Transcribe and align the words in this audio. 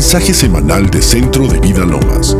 mensaje 0.00 0.32
semanal 0.32 0.88
de 0.88 1.02
Centro 1.02 1.46
de 1.46 1.60
Vida 1.60 1.84
Lomas. 1.84 2.34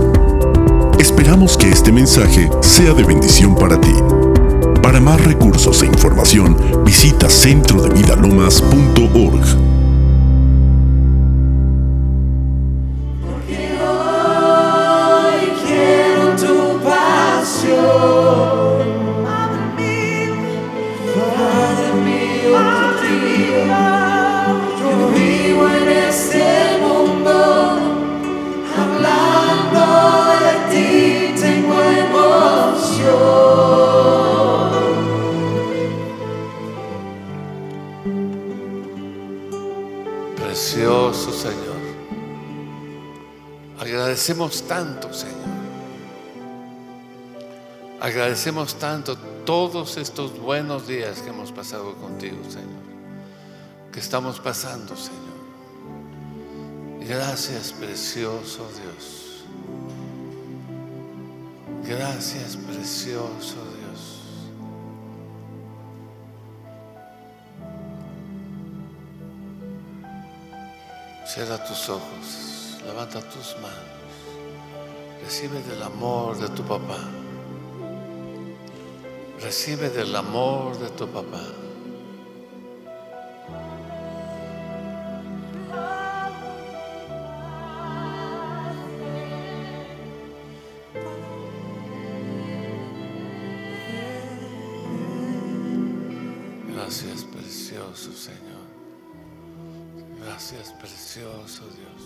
Esperamos 0.98 1.58
que 1.58 1.68
este 1.68 1.92
mensaje 1.92 2.48
sea 2.62 2.94
de 2.94 3.04
bendición 3.04 3.54
para 3.54 3.78
ti. 3.78 3.92
Para 4.82 4.98
más 4.98 5.22
recursos 5.22 5.82
e 5.82 5.86
información, 5.86 6.56
visita 6.86 7.28
centrodevidalomas.org. 7.28 9.69
Agradecemos 44.20 44.62
tanto, 44.68 45.14
Señor. 45.14 45.48
Agradecemos 48.02 48.74
tanto 48.74 49.16
todos 49.46 49.96
estos 49.96 50.38
buenos 50.38 50.86
días 50.86 51.22
que 51.22 51.30
hemos 51.30 51.50
pasado 51.50 51.94
contigo, 51.94 52.36
Señor. 52.50 52.84
Que 53.90 53.98
estamos 53.98 54.38
pasando, 54.38 54.94
Señor. 54.94 55.40
Gracias, 57.00 57.72
precioso 57.72 58.68
Dios. 58.74 59.46
Gracias, 61.88 62.58
precioso 62.58 63.56
Dios. 63.78 64.20
Cierra 71.26 71.64
tus 71.64 71.88
ojos, 71.88 72.76
levanta 72.84 73.22
tus 73.22 73.56
manos. 73.62 73.99
Recibe 75.30 75.62
del 75.62 75.80
amor 75.84 76.36
de 76.40 76.48
tu 76.48 76.64
papá. 76.64 76.98
Recibe 79.40 79.88
del 79.88 80.16
amor 80.16 80.76
de 80.76 80.90
tu 80.90 81.06
papá. 81.06 81.46
Gracias, 96.74 97.22
precioso 97.22 98.12
Señor. 98.12 98.66
Gracias, 100.24 100.72
precioso 100.72 101.62
Dios. 101.76 101.99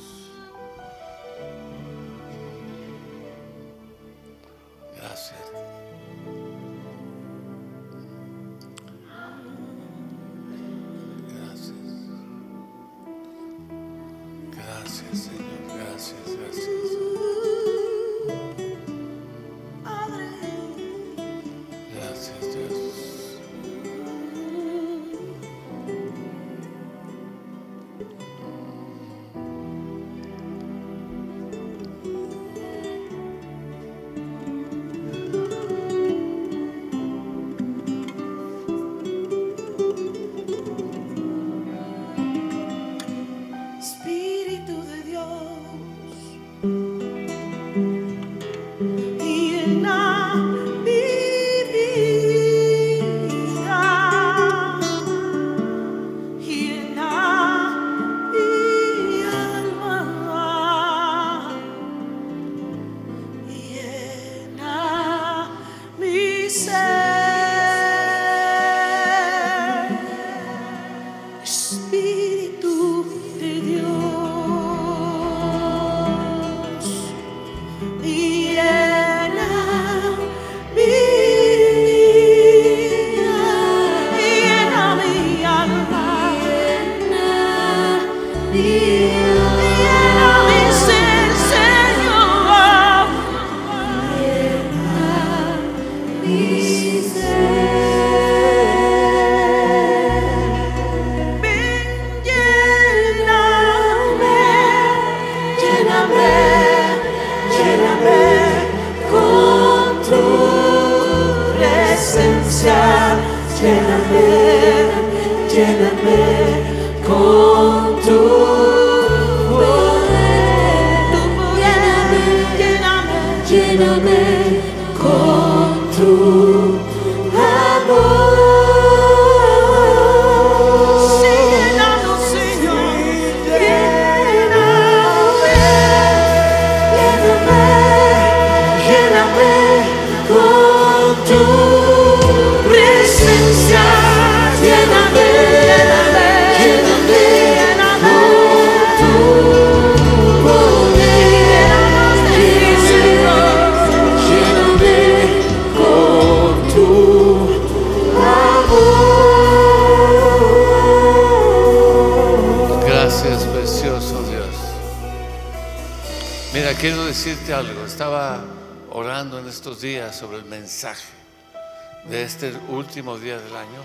De 172.08 172.22
este 172.22 172.52
último 172.68 173.18
día 173.18 173.38
del 173.38 173.56
año. 173.56 173.82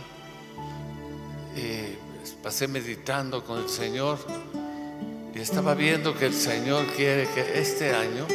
Y 1.56 2.10
pasé 2.44 2.68
meditando 2.68 3.44
con 3.44 3.60
el 3.60 3.69
Señor 3.69 4.19
y 5.33 5.39
estaba 5.39 5.74
viendo 5.74 6.16
que 6.16 6.25
el 6.25 6.33
Señor 6.33 6.86
quiere 6.88 7.27
que 7.30 7.60
este 7.60 7.94
año 7.94 8.27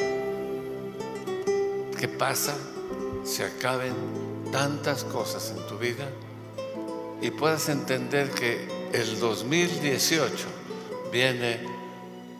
que 1.98 2.08
pasa 2.08 2.54
se 3.25 3.44
acaben 3.44 3.94
tantas 4.52 5.04
cosas 5.04 5.54
en 5.56 5.66
tu 5.66 5.78
vida 5.78 6.08
y 7.20 7.31
puedas 7.31 7.69
entender 7.69 8.31
que 8.31 8.69
el 8.92 9.19
2018 9.19 10.46
viene 11.10 11.60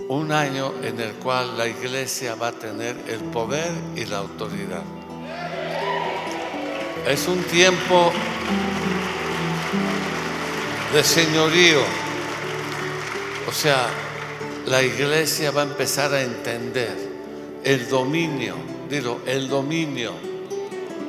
un 0.09 0.33
año 0.33 0.73
en 0.83 1.01
el 1.01 1.13
cual 1.15 1.57
la 1.57 1.67
iglesia 1.67 2.35
va 2.35 2.49
a 2.49 2.53
tener 2.53 2.97
el 3.09 3.21
poder 3.31 3.73
y 3.97 4.05
la 4.05 4.19
autoridad. 4.19 4.83
Es 7.07 7.29
un 7.29 7.43
tiempo 7.45 8.13
de 10.95 11.05
señorío. 11.05 11.81
O 13.47 13.53
sea, 13.53 13.89
la 14.67 14.83
iglesia 14.83 15.51
va 15.51 15.63
a 15.63 15.65
empezar 15.65 16.15
a 16.15 16.23
entender 16.23 16.97
el 17.63 17.91
dominio, 17.91 18.55
digo, 18.89 19.21
el 19.27 19.49
dominio 19.49 20.13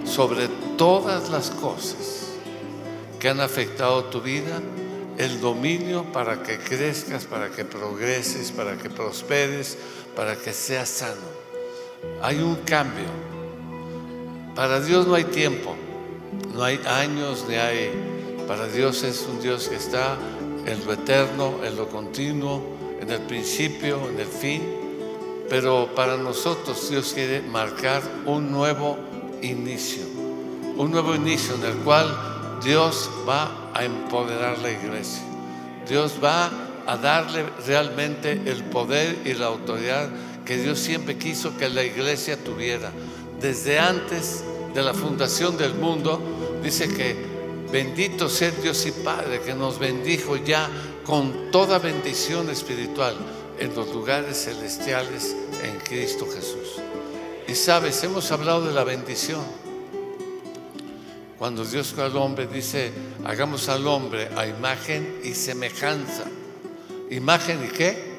sobre 0.05 0.49
todas 0.77 1.29
las 1.29 1.49
cosas 1.51 2.33
que 3.17 3.29
han 3.29 3.39
afectado 3.39 4.03
tu 4.05 4.19
vida, 4.19 4.61
el 5.17 5.39
dominio 5.39 6.03
para 6.11 6.43
que 6.43 6.57
crezcas, 6.57 7.23
para 7.23 7.51
que 7.51 7.63
progreses, 7.63 8.51
para 8.51 8.77
que 8.77 8.89
prosperes, 8.89 9.77
para 10.13 10.35
que 10.35 10.51
seas 10.51 10.89
sano. 10.89 11.45
Hay 12.21 12.39
un 12.39 12.55
cambio. 12.57 13.07
Para 14.55 14.79
Dios 14.79 15.05
no 15.05 15.15
hay 15.15 15.25
tiempo, 15.25 15.75
no 16.55 16.63
hay 16.63 16.79
años, 16.87 17.45
ni 17.47 17.55
hay... 17.55 17.91
Para 18.47 18.67
Dios 18.67 19.03
es 19.03 19.25
un 19.29 19.41
Dios 19.41 19.67
que 19.67 19.75
está 19.75 20.17
en 20.65 20.85
lo 20.85 20.93
eterno, 20.93 21.55
en 21.63 21.75
lo 21.75 21.89
continuo, 21.89 22.61
en 23.01 23.09
el 23.09 23.21
principio, 23.21 24.07
en 24.09 24.19
el 24.19 24.27
fin. 24.27 24.61
Pero 25.49 25.89
para 25.95 26.15
nosotros 26.15 26.89
Dios 26.89 27.11
quiere 27.13 27.41
marcar 27.41 28.01
un 28.25 28.51
nuevo 28.51 28.97
inicio, 29.41 30.03
un 30.77 30.91
nuevo 30.91 31.15
inicio 31.15 31.55
en 31.55 31.63
el 31.65 31.75
cual 31.77 32.59
Dios 32.63 33.09
va 33.27 33.71
a 33.73 33.83
empoderar 33.83 34.59
la 34.59 34.71
iglesia. 34.71 35.23
Dios 35.87 36.13
va 36.23 36.49
a 36.87 36.97
darle 36.97 37.45
realmente 37.65 38.41
el 38.45 38.63
poder 38.65 39.17
y 39.25 39.33
la 39.33 39.47
autoridad 39.47 40.09
que 40.45 40.57
Dios 40.57 40.79
siempre 40.79 41.17
quiso 41.17 41.57
que 41.57 41.69
la 41.69 41.83
iglesia 41.83 42.41
tuviera. 42.43 42.91
Desde 43.39 43.79
antes 43.79 44.43
de 44.73 44.83
la 44.83 44.93
fundación 44.93 45.57
del 45.57 45.73
mundo, 45.73 46.21
dice 46.65 46.87
que 46.87 47.15
bendito 47.71 48.27
sea 48.27 48.49
Dios 48.49 48.87
y 48.87 48.91
Padre 48.91 49.39
que 49.39 49.53
nos 49.53 49.77
bendijo 49.77 50.35
ya 50.35 50.67
con 51.03 51.51
toda 51.51 51.77
bendición 51.77 52.49
espiritual 52.49 53.15
en 53.59 53.75
los 53.75 53.93
lugares 53.93 54.45
celestiales 54.45 55.35
en 55.63 55.77
Cristo 55.81 56.25
Jesús. 56.25 56.81
Y 57.47 57.53
sabes, 57.53 58.03
hemos 58.03 58.31
hablado 58.31 58.65
de 58.65 58.73
la 58.73 58.83
bendición. 58.83 59.43
Cuando 61.37 61.63
Dios 61.63 61.93
al 61.99 62.17
hombre 62.17 62.47
dice, 62.47 62.91
hagamos 63.25 63.69
al 63.69 63.85
hombre 63.85 64.29
a 64.35 64.47
imagen 64.47 65.19
y 65.23 65.35
semejanza. 65.35 66.23
¿Imagen 67.11 67.63
y 67.63 67.67
qué? 67.67 68.15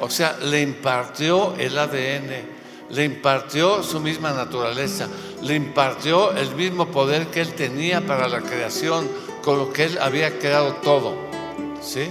O 0.00 0.10
sea, 0.10 0.36
le 0.38 0.62
impartió 0.62 1.54
el 1.54 1.78
ADN 1.78 2.51
le 2.92 3.04
impartió 3.04 3.82
su 3.82 4.00
misma 4.00 4.32
naturaleza, 4.32 5.08
le 5.40 5.54
impartió 5.54 6.32
el 6.32 6.54
mismo 6.54 6.88
poder 6.88 7.28
que 7.28 7.40
él 7.40 7.54
tenía 7.54 8.02
para 8.06 8.28
la 8.28 8.42
creación, 8.42 9.08
con 9.42 9.58
lo 9.58 9.72
que 9.72 9.84
él 9.84 9.98
había 9.98 10.38
creado 10.38 10.74
todo. 10.74 11.14
¿Sí? 11.80 12.10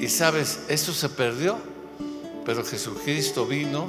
Y 0.00 0.08
sabes, 0.08 0.64
eso 0.68 0.92
se 0.92 1.10
perdió, 1.10 1.58
pero 2.46 2.64
Jesucristo 2.64 3.44
vino 3.44 3.86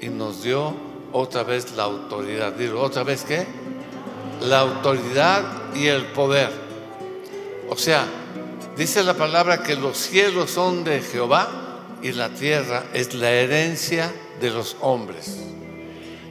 y 0.00 0.08
nos 0.08 0.42
dio 0.42 0.74
otra 1.12 1.44
vez 1.44 1.72
la 1.76 1.84
autoridad. 1.84 2.52
Digo, 2.52 2.80
¿otra 2.80 3.04
vez 3.04 3.22
qué? 3.22 3.46
La 4.42 4.60
autoridad 4.60 5.72
y 5.76 5.86
el 5.86 6.06
poder. 6.06 6.50
O 7.70 7.76
sea, 7.76 8.06
dice 8.76 9.04
la 9.04 9.14
palabra 9.14 9.62
que 9.62 9.76
los 9.76 9.96
cielos 9.96 10.50
son 10.50 10.82
de 10.82 11.00
Jehová 11.00 11.48
y 12.02 12.10
la 12.10 12.30
tierra 12.30 12.82
es 12.92 13.14
la 13.14 13.30
herencia 13.30 14.12
de 14.40 14.50
los 14.50 14.76
hombres. 14.80 15.38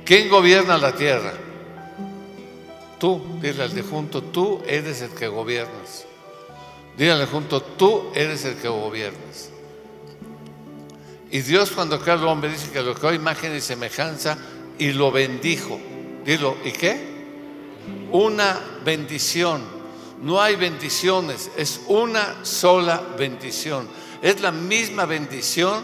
¿Quién 0.05 0.29
gobierna 0.29 0.77
la 0.77 0.93
tierra? 0.93 1.33
Tú, 2.99 3.21
dile 3.41 3.63
al 3.63 3.73
de 3.73 3.81
junto, 3.81 4.21
tú 4.21 4.61
eres 4.65 5.01
el 5.01 5.11
que 5.11 5.27
gobiernas. 5.27 6.05
Díganle 6.97 7.25
junto, 7.25 7.61
tú 7.61 8.11
eres 8.13 8.45
el 8.45 8.55
que 8.55 8.67
gobiernas. 8.67 9.49
Y 11.31 11.41
Dios 11.41 11.71
cuando 11.71 11.99
creó 11.99 12.15
al 12.15 12.27
hombre 12.27 12.51
dice 12.51 12.69
que 12.69 12.81
lo 12.81 12.93
creó 12.93 13.13
imagen 13.13 13.55
y 13.55 13.61
semejanza 13.61 14.37
y 14.77 14.91
lo 14.91 15.11
bendijo. 15.11 15.79
Dilo, 16.23 16.57
¿y 16.63 16.71
qué? 16.71 17.13
Una 18.11 18.59
bendición. 18.85 19.63
No 20.21 20.41
hay 20.41 20.55
bendiciones, 20.55 21.49
es 21.57 21.81
una 21.87 22.45
sola 22.45 23.01
bendición. 23.17 23.87
Es 24.21 24.41
la 24.41 24.51
misma 24.51 25.05
bendición 25.05 25.83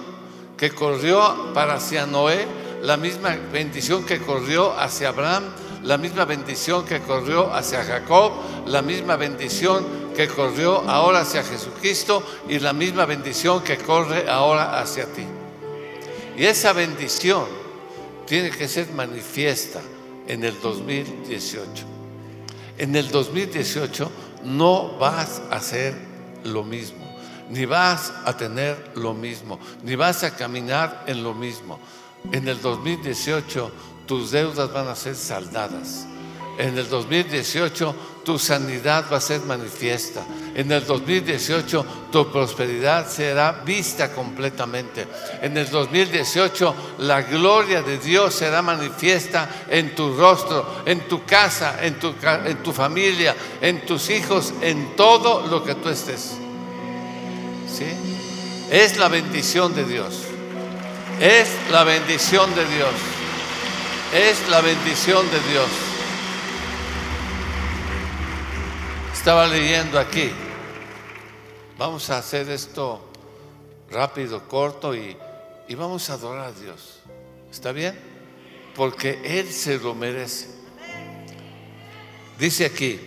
que 0.59 0.71
corrió 0.71 1.53
para 1.53 1.75
hacia 1.75 2.05
Noé, 2.05 2.45
la 2.83 2.97
misma 2.97 3.35
bendición 3.51 4.05
que 4.05 4.19
corrió 4.19 4.77
hacia 4.77 5.09
Abraham, 5.09 5.45
la 5.83 5.97
misma 5.97 6.25
bendición 6.25 6.85
que 6.85 6.99
corrió 6.99 7.53
hacia 7.53 7.83
Jacob, 7.83 8.33
la 8.65 8.81
misma 8.81 9.15
bendición 9.15 9.85
que 10.13 10.27
corrió 10.27 10.79
ahora 10.89 11.21
hacia 11.21 11.43
Jesucristo 11.43 12.23
y 12.49 12.59
la 12.59 12.73
misma 12.73 13.05
bendición 13.05 13.63
que 13.63 13.77
corre 13.77 14.29
ahora 14.29 14.81
hacia 14.81 15.05
ti. 15.05 15.23
Y 16.37 16.45
esa 16.45 16.73
bendición 16.73 17.45
tiene 18.25 18.49
que 18.49 18.67
ser 18.67 18.89
manifiesta 18.91 19.79
en 20.27 20.43
el 20.43 20.59
2018. 20.59 21.85
En 22.77 22.95
el 22.97 23.09
2018 23.09 24.11
no 24.43 24.97
vas 24.97 25.41
a 25.49 25.55
hacer 25.55 25.95
lo 26.43 26.63
mismo 26.63 26.98
ni 27.49 27.65
vas 27.65 28.13
a 28.25 28.35
tener 28.37 28.91
lo 28.95 29.13
mismo, 29.13 29.59
ni 29.83 29.95
vas 29.95 30.23
a 30.23 30.35
caminar 30.35 31.03
en 31.07 31.23
lo 31.23 31.33
mismo. 31.33 31.79
En 32.31 32.47
el 32.47 32.61
2018 32.61 33.71
tus 34.05 34.31
deudas 34.31 34.71
van 34.71 34.87
a 34.87 34.95
ser 34.95 35.15
saldadas. 35.15 36.05
En 36.57 36.77
el 36.77 36.89
2018 36.89 37.95
tu 38.25 38.37
sanidad 38.37 39.05
va 39.11 39.17
a 39.17 39.21
ser 39.21 39.39
manifiesta. 39.41 40.21
En 40.53 40.69
el 40.71 40.85
2018 40.85 41.85
tu 42.11 42.29
prosperidad 42.31 43.09
será 43.09 43.63
vista 43.65 44.11
completamente. 44.11 45.07
En 45.41 45.55
el 45.55 45.69
2018 45.69 46.75
la 46.99 47.21
gloria 47.21 47.81
de 47.81 47.97
Dios 47.97 48.35
será 48.35 48.61
manifiesta 48.61 49.49
en 49.69 49.95
tu 49.95 50.13
rostro, 50.15 50.83
en 50.85 51.07
tu 51.07 51.23
casa, 51.23 51.77
en 51.81 51.97
tu, 51.97 52.13
en 52.45 52.57
tu 52.61 52.73
familia, 52.73 53.35
en 53.61 53.85
tus 53.85 54.09
hijos, 54.09 54.53
en 54.61 54.97
todo 54.97 55.47
lo 55.47 55.63
que 55.63 55.75
tú 55.75 55.87
estés. 55.87 56.37
Es 58.71 58.97
la 58.97 59.07
bendición 59.07 59.73
de 59.73 59.85
Dios. 59.85 60.23
Es 61.19 61.49
la 61.71 61.83
bendición 61.83 62.53
de 62.55 62.65
Dios. 62.65 62.93
Es 64.13 64.49
la 64.49 64.61
bendición 64.61 65.25
de 65.31 65.39
Dios. 65.51 65.67
Estaba 69.13 69.47
leyendo 69.47 69.99
aquí. 69.99 70.31
Vamos 71.77 72.09
a 72.09 72.19
hacer 72.19 72.49
esto 72.49 73.09
rápido, 73.89 74.47
corto 74.47 74.95
y, 74.95 75.15
y 75.67 75.75
vamos 75.75 76.09
a 76.09 76.13
adorar 76.13 76.47
a 76.47 76.51
Dios. 76.51 76.99
¿Está 77.51 77.71
bien? 77.71 77.97
Porque 78.75 79.19
Él 79.23 79.51
se 79.51 79.77
lo 79.77 79.95
merece. 79.95 80.47
Dice 82.37 82.65
aquí, 82.65 82.99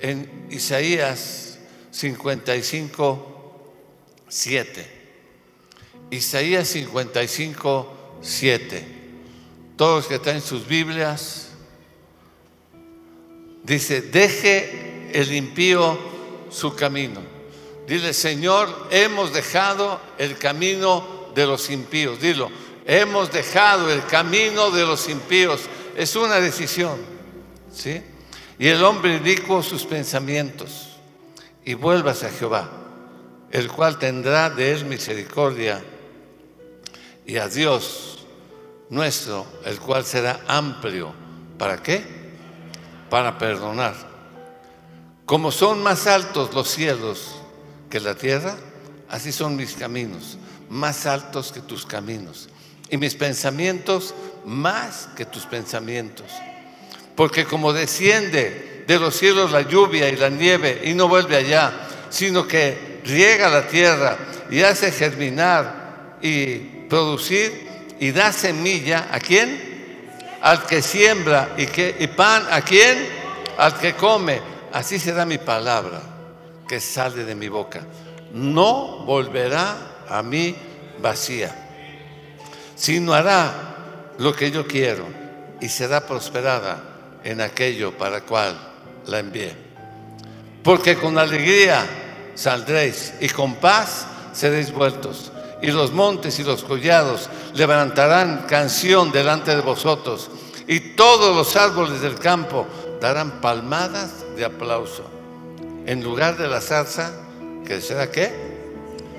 en 0.00 0.46
Isaías 0.50 1.47
55, 1.98 3.26
7. 4.28 4.86
Isaías 6.10 6.68
55, 6.68 8.18
7. 8.22 8.84
Todos 9.76 10.06
que 10.06 10.14
están 10.14 10.36
en 10.36 10.42
sus 10.42 10.64
Biblias, 10.68 11.48
dice, 13.64 14.00
deje 14.00 15.10
el 15.12 15.34
impío 15.34 15.98
su 16.50 16.76
camino. 16.76 17.20
Dile, 17.88 18.14
Señor, 18.14 18.86
hemos 18.92 19.32
dejado 19.32 20.00
el 20.18 20.38
camino 20.38 21.32
de 21.34 21.46
los 21.46 21.68
impíos. 21.68 22.20
Dilo, 22.20 22.48
hemos 22.86 23.32
dejado 23.32 23.90
el 23.90 24.06
camino 24.06 24.70
de 24.70 24.86
los 24.86 25.08
impíos. 25.08 25.62
Es 25.96 26.14
una 26.14 26.36
decisión. 26.38 26.96
¿Sí? 27.72 28.00
Y 28.56 28.68
el 28.68 28.84
hombre 28.84 29.16
inicuo 29.16 29.64
sus 29.64 29.84
pensamientos 29.84 30.97
y 31.68 31.74
vuelvas 31.74 32.24
a 32.24 32.30
Jehová 32.30 32.70
el 33.50 33.68
cual 33.68 33.98
tendrá 33.98 34.48
de 34.48 34.72
él 34.72 34.86
misericordia, 34.86 35.82
y 37.26 37.36
a 37.36 37.48
Dios 37.48 38.26
nuestro, 38.88 39.46
el 39.66 39.78
cual 39.78 40.04
será 40.04 40.40
amplio. 40.46 41.12
¿Para 41.58 41.82
qué? 41.82 42.02
Para 43.10 43.36
perdonar. 43.36 43.94
Como 45.26 45.52
son 45.52 45.82
más 45.82 46.06
altos 46.06 46.54
los 46.54 46.68
cielos 46.68 47.34
que 47.90 48.00
la 48.00 48.14
tierra, 48.14 48.56
así 49.10 49.30
son 49.30 49.54
mis 49.54 49.74
caminos, 49.74 50.38
más 50.70 51.04
altos 51.04 51.52
que 51.52 51.60
tus 51.60 51.84
caminos, 51.84 52.48
y 52.88 52.96
mis 52.96 53.14
pensamientos 53.14 54.14
más 54.46 55.08
que 55.14 55.26
tus 55.26 55.44
pensamientos. 55.44 56.30
Porque 57.14 57.44
como 57.44 57.74
desciende 57.74 58.77
de 58.88 58.98
los 58.98 59.14
cielos 59.14 59.52
la 59.52 59.60
lluvia 59.60 60.08
y 60.08 60.16
la 60.16 60.30
nieve 60.30 60.80
y 60.82 60.94
no 60.94 61.08
vuelve 61.08 61.36
allá, 61.36 61.72
sino 62.08 62.48
que 62.48 63.02
riega 63.04 63.50
la 63.50 63.68
tierra 63.68 64.16
y 64.50 64.62
hace 64.62 64.90
germinar 64.90 66.16
y 66.22 66.56
producir 66.88 67.68
y 68.00 68.12
da 68.12 68.32
semilla 68.32 69.08
a 69.12 69.20
quién? 69.20 70.08
Al 70.40 70.64
que 70.64 70.80
siembra 70.80 71.50
y, 71.58 71.66
que, 71.66 71.96
y 71.98 72.06
pan 72.06 72.46
a 72.50 72.62
quién? 72.62 73.06
Al 73.58 73.78
que 73.78 73.92
come. 73.92 74.40
Así 74.72 74.98
será 74.98 75.26
mi 75.26 75.36
palabra 75.36 76.00
que 76.66 76.80
sale 76.80 77.24
de 77.24 77.34
mi 77.34 77.48
boca. 77.48 77.82
No 78.32 79.04
volverá 79.04 79.76
a 80.08 80.22
mí 80.22 80.56
vacía, 80.98 81.54
sino 82.74 83.12
hará 83.12 84.14
lo 84.16 84.32
que 84.32 84.50
yo 84.50 84.66
quiero 84.66 85.04
y 85.60 85.68
será 85.68 86.06
prosperada 86.06 86.82
en 87.22 87.42
aquello 87.42 87.92
para 87.92 88.22
cual 88.22 88.67
la 89.08 89.18
envié. 89.18 89.52
Porque 90.62 90.96
con 90.96 91.18
alegría 91.18 91.86
saldréis 92.34 93.14
y 93.20 93.28
con 93.28 93.56
paz 93.56 94.06
seréis 94.32 94.72
vueltos. 94.72 95.32
Y 95.60 95.72
los 95.72 95.92
montes 95.92 96.38
y 96.38 96.44
los 96.44 96.62
collados 96.62 97.28
levantarán 97.54 98.44
canción 98.48 99.10
delante 99.10 99.56
de 99.56 99.62
vosotros. 99.62 100.30
Y 100.66 100.80
todos 100.80 101.34
los 101.34 101.56
árboles 101.56 102.00
del 102.00 102.16
campo 102.16 102.66
darán 103.00 103.40
palmadas 103.40 104.10
de 104.36 104.44
aplauso. 104.44 105.04
En 105.86 106.04
lugar 106.04 106.36
de 106.36 106.46
la 106.46 106.60
zarza, 106.60 107.10
¿crecerá 107.64 108.10
qué? 108.10 108.30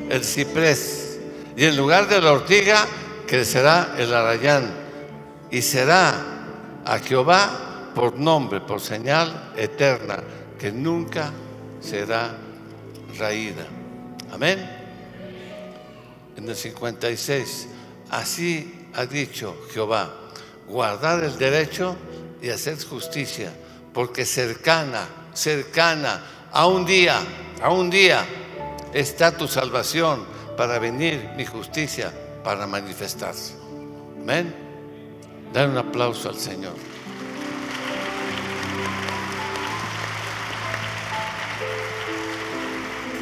El 0.09 0.23
ciprés. 0.23 1.19
Y 1.57 1.65
en 1.65 1.75
lugar 1.75 2.07
de 2.07 2.21
la 2.21 2.31
ortiga, 2.31 2.85
crecerá 3.27 3.95
el 3.97 4.13
arayán. 4.13 4.71
Y 5.51 5.61
será 5.61 6.13
a 6.85 6.99
Jehová 6.99 7.68
por 7.99 8.17
nombre, 8.17 8.61
por 8.61 8.79
señal 8.79 9.51
eterna, 9.57 10.23
que 10.57 10.71
nunca 10.71 11.33
será 11.81 12.33
raída. 13.17 13.67
Amén. 14.31 14.57
En 16.37 16.47
el 16.47 16.55
56, 16.55 17.67
así 18.09 18.87
ha 18.93 19.05
dicho 19.05 19.53
Jehová, 19.73 20.13
guardar 20.65 21.25
el 21.25 21.37
derecho 21.37 21.97
y 22.41 22.47
hacer 22.47 22.81
justicia, 22.81 23.51
porque 23.93 24.23
cercana, 24.23 25.05
cercana, 25.33 26.23
a 26.53 26.67
un 26.67 26.85
día, 26.85 27.19
a 27.61 27.69
un 27.69 27.89
día 27.89 28.25
está 28.93 29.35
tu 29.35 29.45
salvación 29.45 30.23
para 30.55 30.79
venir 30.79 31.31
mi 31.35 31.43
justicia 31.43 32.13
para 32.45 32.65
manifestarse. 32.65 33.55
Amén. 34.21 34.55
Dar 35.51 35.67
un 35.67 35.77
aplauso 35.77 36.29
al 36.29 36.37
Señor. 36.37 36.98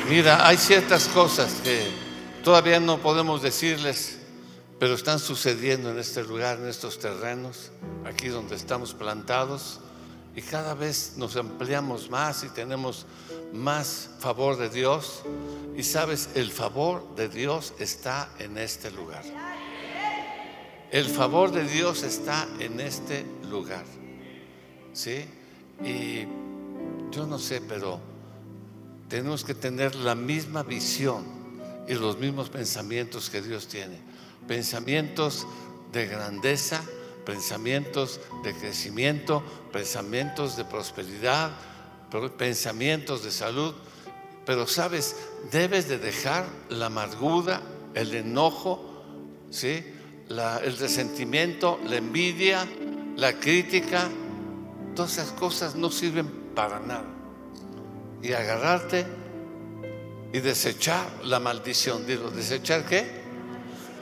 Mira, 0.10 0.48
hay 0.48 0.56
ciertas 0.56 1.10
cosas 1.10 1.56
que 1.62 1.82
todavía 2.42 2.80
no 2.80 2.98
podemos 2.98 3.42
decirles, 3.42 4.20
pero 4.80 4.94
están 4.94 5.20
sucediendo 5.20 5.92
en 5.92 6.00
este 6.00 6.24
lugar, 6.24 6.60
en 6.60 6.68
estos 6.70 6.98
terrenos, 6.98 7.72
aquí 8.06 8.30
donde 8.30 8.56
estamos 8.56 8.94
plantados, 8.94 9.82
y 10.34 10.42
cada 10.42 10.76
vez 10.76 11.16
nos 11.18 11.36
ampliamos 11.36 12.10
más 12.10 12.46
y 12.46 12.50
tenemos 12.50 13.06
más 13.52 14.12
favor 14.20 14.56
de 14.56 14.70
Dios. 14.70 15.24
Y 15.76 15.84
sabes, 15.84 16.30
el 16.36 16.52
favor 16.52 17.16
de 17.18 17.28
Dios 17.28 17.74
está 17.78 18.30
en 18.40 18.58
este 18.58 18.92
lugar. 18.92 19.24
El 20.90 21.06
favor 21.06 21.52
de 21.52 21.66
Dios 21.66 22.04
está 22.04 22.48
en 22.60 22.80
este 22.80 23.26
lugar. 23.50 23.84
¿Sí? 24.94 25.26
Y 25.84 26.22
yo 27.12 27.26
no 27.28 27.38
sé, 27.40 27.60
pero 27.60 28.00
tenemos 29.10 29.44
que 29.44 29.54
tener 29.54 29.96
la 29.96 30.16
misma 30.16 30.64
visión 30.64 31.24
y 31.88 31.94
los 31.94 32.18
mismos 32.18 32.50
pensamientos 32.50 33.30
que 33.30 33.42
Dios 33.42 33.68
tiene. 33.68 34.00
Pensamientos 34.48 35.48
de 35.92 36.08
grandeza, 36.08 36.82
pensamientos 37.26 38.20
de 38.44 38.54
crecimiento, 38.54 39.44
pensamientos 39.72 40.58
de 40.58 40.66
prosperidad, 40.66 41.52
pensamientos 42.38 43.24
de 43.24 43.32
salud. 43.32 43.74
Pero 44.46 44.68
sabes, 44.68 45.16
debes 45.52 45.88
de 45.88 46.00
dejar 46.00 46.46
la 46.70 46.88
amargura, 46.88 47.62
el 47.94 48.14
enojo, 48.14 49.04
¿sí? 49.50 49.86
el 50.30 50.78
resentimiento, 50.78 51.80
la 51.86 51.98
envidia, 51.98 52.68
la 53.16 53.34
crítica. 53.40 54.10
Todas 54.96 55.14
esas 55.14 55.32
cosas 55.32 55.76
no 55.76 55.92
sirven 55.92 56.28
para 56.54 56.80
nada 56.80 57.17
y 58.22 58.34
agarrarte 58.34 59.06
y 60.34 60.40
desechar 60.40 61.06
la 61.24 61.40
maldición. 61.40 62.06
Digo, 62.06 62.30
¿desechar 62.30 62.86
qué? 62.86 63.26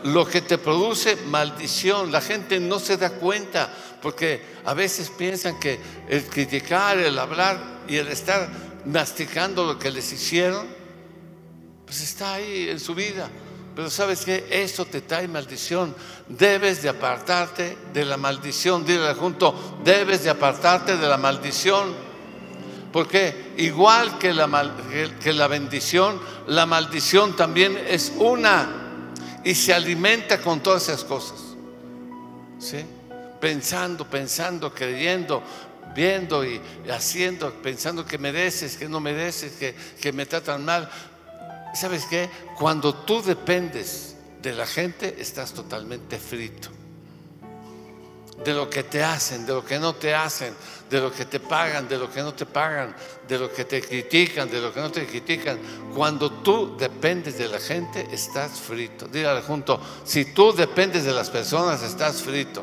Lo 0.03 0.25
que 0.25 0.41
te 0.41 0.57
produce 0.57 1.15
maldición. 1.27 2.11
La 2.11 2.21
gente 2.21 2.59
no 2.59 2.79
se 2.79 2.97
da 2.97 3.11
cuenta 3.11 3.73
porque 4.01 4.41
a 4.65 4.73
veces 4.73 5.09
piensan 5.09 5.59
que 5.59 5.79
el 6.09 6.23
criticar, 6.25 6.97
el 6.97 7.17
hablar 7.17 7.59
y 7.87 7.97
el 7.97 8.07
estar 8.07 8.47
masticando 8.85 9.65
lo 9.65 9.79
que 9.79 9.89
les 9.91 10.11
hicieron, 10.11 10.67
pues 11.85 12.01
está 12.01 12.35
ahí 12.35 12.69
en 12.69 12.79
su 12.79 12.93
vida. 12.93 13.29
Pero 13.75 13.89
sabes 13.89 14.23
que 14.23 14.47
eso 14.49 14.85
te 14.85 15.01
trae 15.01 15.27
maldición. 15.27 15.93
Debes 16.29 16.81
de 16.81 16.89
apartarte 16.89 17.77
de 17.93 18.05
la 18.05 18.15
maldición. 18.15 18.85
Dile 18.85 19.13
junto, 19.15 19.79
debes 19.83 20.23
de 20.23 20.29
apartarte 20.29 20.97
de 20.97 21.07
la 21.07 21.17
maldición. 21.17 22.04
Porque 22.95 23.55
igual 23.57 24.17
que 24.17 24.33
la, 24.33 24.73
que 25.21 25.33
la 25.33 25.49
bendición, 25.49 26.17
la 26.47 26.65
maldición 26.65 27.35
también 27.35 27.77
es 27.89 28.13
una 28.15 29.11
y 29.43 29.53
se 29.53 29.73
alimenta 29.73 30.39
con 30.39 30.63
todas 30.63 30.83
esas 30.83 31.03
cosas. 31.03 31.37
¿Sí? 32.57 32.77
Pensando, 33.41 34.09
pensando, 34.09 34.73
creyendo, 34.73 35.43
viendo 35.93 36.45
y 36.45 36.61
haciendo, 36.89 37.51
pensando 37.55 38.05
que 38.05 38.17
mereces, 38.17 38.77
que 38.77 38.87
no 38.87 39.01
mereces, 39.01 39.51
que, 39.59 39.75
que 39.99 40.13
me 40.13 40.25
tratan 40.25 40.63
mal. 40.63 40.89
¿Sabes 41.73 42.05
qué? 42.05 42.29
Cuando 42.57 42.95
tú 42.95 43.21
dependes 43.21 44.15
de 44.41 44.53
la 44.53 44.65
gente, 44.65 45.17
estás 45.19 45.51
totalmente 45.51 46.17
frito 46.17 46.74
de 48.45 48.53
lo 48.53 48.69
que 48.69 48.83
te 48.83 49.03
hacen, 49.03 49.45
de 49.45 49.53
lo 49.53 49.65
que 49.65 49.79
no 49.79 49.95
te 49.95 50.13
hacen, 50.13 50.53
de 50.89 51.01
lo 51.01 51.11
que 51.11 51.25
te 51.25 51.39
pagan, 51.39 51.87
de 51.87 51.97
lo 51.97 52.11
que 52.11 52.21
no 52.21 52.33
te 52.33 52.45
pagan, 52.45 52.95
de 53.27 53.39
lo 53.39 53.51
que 53.51 53.65
te 53.65 53.81
critican, 53.81 54.49
de 54.49 54.61
lo 54.61 54.71
que 54.71 54.79
no 54.79 54.91
te 54.91 55.05
critican. 55.07 55.57
Cuando 55.95 56.31
tú 56.31 56.77
dependes 56.77 57.39
de 57.39 57.47
la 57.47 57.59
gente, 57.59 58.07
estás 58.11 58.59
frito. 58.59 59.07
Dígale 59.07 59.41
junto, 59.41 59.81
si 60.03 60.25
tú 60.25 60.53
dependes 60.53 61.03
de 61.03 61.11
las 61.11 61.31
personas, 61.31 61.81
estás 61.81 62.21
frito. 62.21 62.61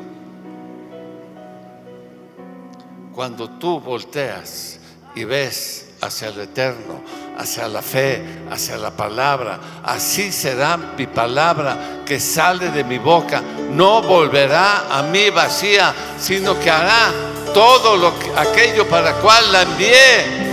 Cuando 3.13 3.49
tú 3.59 3.81
volteas 3.81 4.79
y 5.15 5.25
ves 5.25 5.89
hacia 6.01 6.29
el 6.29 6.39
eterno, 6.39 7.01
hacia 7.37 7.67
la 7.67 7.81
fe, 7.81 8.23
hacia 8.49 8.77
la 8.77 8.91
palabra. 8.91 9.59
Así 9.83 10.31
será 10.31 10.77
mi 10.77 11.07
palabra 11.07 12.03
que 12.05 12.19
sale 12.19 12.69
de 12.71 12.83
mi 12.83 12.97
boca. 12.97 13.41
No 13.73 14.03
volverá 14.03 14.97
a 14.97 15.03
mí 15.03 15.29
vacía, 15.31 15.93
sino 16.19 16.59
que 16.59 16.69
hará 16.69 17.11
todo 17.53 17.97
lo 17.97 18.17
que, 18.19 18.31
aquello 18.35 18.87
para 18.87 19.13
cual 19.15 19.51
la 19.51 19.61
envié. 19.63 20.43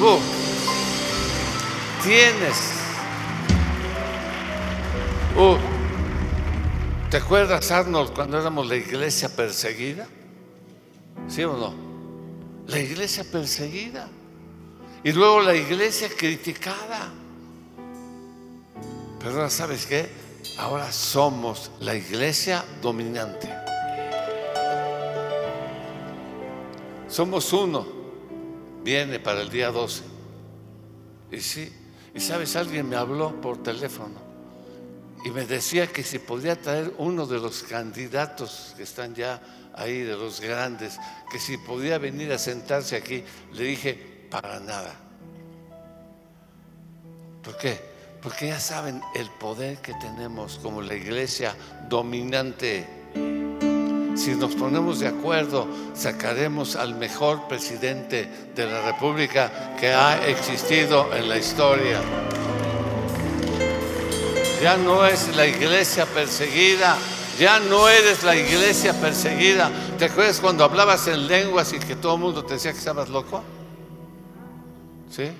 Uh, 0.00 0.18
tienes. 2.02 2.72
Uh, 5.36 5.56
¿Te 7.10 7.18
acuerdas, 7.18 7.70
Arnold, 7.70 8.12
cuando 8.12 8.40
éramos 8.40 8.66
la 8.66 8.76
iglesia 8.76 9.28
perseguida? 9.28 10.08
¿Sí 11.28 11.44
o 11.44 11.56
no? 11.56 11.74
La 12.66 12.80
iglesia 12.80 13.24
perseguida. 13.30 14.08
Y 15.04 15.12
luego 15.12 15.40
la 15.42 15.54
iglesia 15.54 16.08
criticada. 16.08 17.12
Pero 19.20 19.48
¿sabes 19.48 19.86
qué? 19.86 20.25
Ahora 20.58 20.90
somos 20.90 21.70
la 21.80 21.94
iglesia 21.94 22.64
dominante. 22.80 23.48
Somos 27.08 27.52
uno. 27.52 27.86
Viene 28.82 29.18
para 29.18 29.42
el 29.42 29.50
día 29.50 29.70
12. 29.70 30.02
Y 31.32 31.40
sí, 31.40 31.72
y 32.14 32.20
sabes, 32.20 32.56
alguien 32.56 32.88
me 32.88 32.96
habló 32.96 33.40
por 33.40 33.62
teléfono 33.62 34.26
y 35.26 35.30
me 35.30 35.44
decía 35.44 35.88
que 35.88 36.04
si 36.04 36.20
podía 36.20 36.54
traer 36.54 36.94
uno 36.98 37.26
de 37.26 37.40
los 37.40 37.64
candidatos 37.64 38.74
que 38.76 38.84
están 38.84 39.12
ya 39.12 39.42
ahí, 39.74 40.02
de 40.02 40.16
los 40.16 40.40
grandes, 40.40 40.98
que 41.30 41.40
si 41.40 41.58
podía 41.58 41.98
venir 41.98 42.32
a 42.32 42.38
sentarse 42.38 42.94
aquí. 42.94 43.24
Le 43.52 43.64
dije, 43.64 44.28
para 44.30 44.60
nada. 44.60 44.94
¿Por 47.42 47.56
qué? 47.58 47.95
Porque 48.22 48.48
ya 48.48 48.60
saben 48.60 49.00
el 49.14 49.28
poder 49.30 49.78
que 49.78 49.94
tenemos 49.94 50.58
como 50.62 50.82
la 50.82 50.94
iglesia 50.94 51.54
dominante. 51.88 52.86
Si 54.16 54.34
nos 54.34 54.54
ponemos 54.54 54.98
de 55.00 55.08
acuerdo, 55.08 55.68
sacaremos 55.94 56.74
al 56.74 56.94
mejor 56.94 57.46
presidente 57.48 58.28
de 58.54 58.66
la 58.66 58.82
República 58.82 59.76
que 59.78 59.88
ha 59.88 60.26
existido 60.26 61.14
en 61.14 61.28
la 61.28 61.36
historia. 61.36 62.00
Ya 64.62 64.76
no 64.76 65.04
es 65.06 65.36
la 65.36 65.46
iglesia 65.46 66.06
perseguida. 66.06 66.96
Ya 67.38 67.60
no 67.60 67.88
eres 67.88 68.24
la 68.24 68.34
iglesia 68.34 68.94
perseguida. 68.94 69.70
¿Te 69.98 70.06
acuerdas 70.06 70.40
cuando 70.40 70.64
hablabas 70.64 71.06
en 71.06 71.26
lenguas 71.26 71.72
y 71.74 71.78
que 71.78 71.94
todo 71.94 72.14
el 72.14 72.20
mundo 72.20 72.44
te 72.44 72.54
decía 72.54 72.72
que 72.72 72.78
estabas 72.78 73.10
loco? 73.10 73.42
¿Sí? 75.10 75.30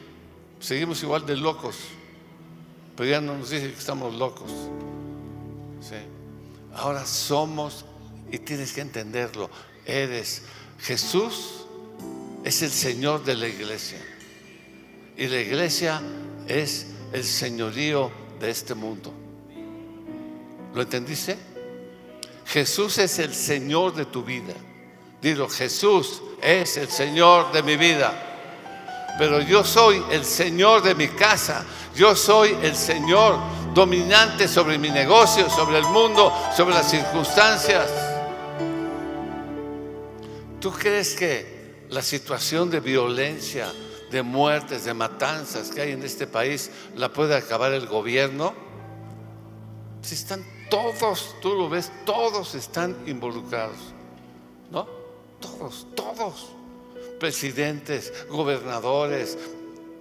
Seguimos 0.60 1.02
igual 1.02 1.24
de 1.24 1.36
locos. 1.36 1.76
Pero 2.96 3.10
ya 3.10 3.20
no 3.20 3.36
nos 3.36 3.50
dicen 3.50 3.72
que 3.72 3.78
estamos 3.78 4.14
locos. 4.14 4.50
¿Sí? 5.80 5.96
Ahora 6.74 7.04
somos, 7.04 7.84
y 8.30 8.38
tienes 8.38 8.72
que 8.72 8.80
entenderlo, 8.80 9.50
eres 9.84 10.42
Jesús 10.78 11.66
es 12.44 12.62
el 12.62 12.70
Señor 12.70 13.24
de 13.24 13.34
la 13.34 13.48
iglesia. 13.48 13.98
Y 15.16 15.26
la 15.26 15.40
iglesia 15.40 16.00
es 16.46 16.86
el 17.12 17.24
señorío 17.24 18.10
de 18.38 18.50
este 18.50 18.74
mundo. 18.74 19.12
¿Lo 20.74 20.82
entendiste? 20.82 21.36
Jesús 22.46 22.98
es 22.98 23.18
el 23.18 23.34
Señor 23.34 23.94
de 23.94 24.04
tu 24.04 24.22
vida. 24.22 24.54
Dilo, 25.20 25.48
Jesús 25.48 26.22
es 26.42 26.76
el 26.76 26.88
Señor 26.88 27.50
de 27.52 27.62
mi 27.62 27.76
vida. 27.76 28.35
Pero 29.18 29.40
yo 29.40 29.64
soy 29.64 30.02
el 30.10 30.24
Señor 30.24 30.82
de 30.82 30.94
mi 30.94 31.08
casa. 31.08 31.64
Yo 31.94 32.14
soy 32.14 32.56
el 32.62 32.76
Señor 32.76 33.38
dominante 33.72 34.48
sobre 34.48 34.78
mi 34.78 34.90
negocio, 34.90 35.48
sobre 35.48 35.78
el 35.78 35.84
mundo, 35.84 36.32
sobre 36.54 36.74
las 36.74 36.90
circunstancias. 36.90 37.90
¿Tú 40.60 40.70
crees 40.72 41.14
que 41.14 41.86
la 41.88 42.02
situación 42.02 42.70
de 42.70 42.80
violencia, 42.80 43.72
de 44.10 44.22
muertes, 44.22 44.84
de 44.84 44.94
matanzas 44.94 45.70
que 45.70 45.80
hay 45.80 45.92
en 45.92 46.02
este 46.02 46.26
país 46.26 46.70
la 46.94 47.12
puede 47.12 47.36
acabar 47.36 47.72
el 47.72 47.86
gobierno? 47.86 48.54
Si 50.02 50.14
están 50.14 50.44
todos, 50.70 51.36
tú 51.40 51.54
lo 51.54 51.68
ves, 51.68 51.90
todos 52.04 52.54
están 52.54 52.96
involucrados. 53.06 53.76
¿No? 54.70 54.86
Todos, 55.40 55.86
todos. 55.94 56.55
Presidentes, 57.18 58.12
gobernadores, 58.28 59.38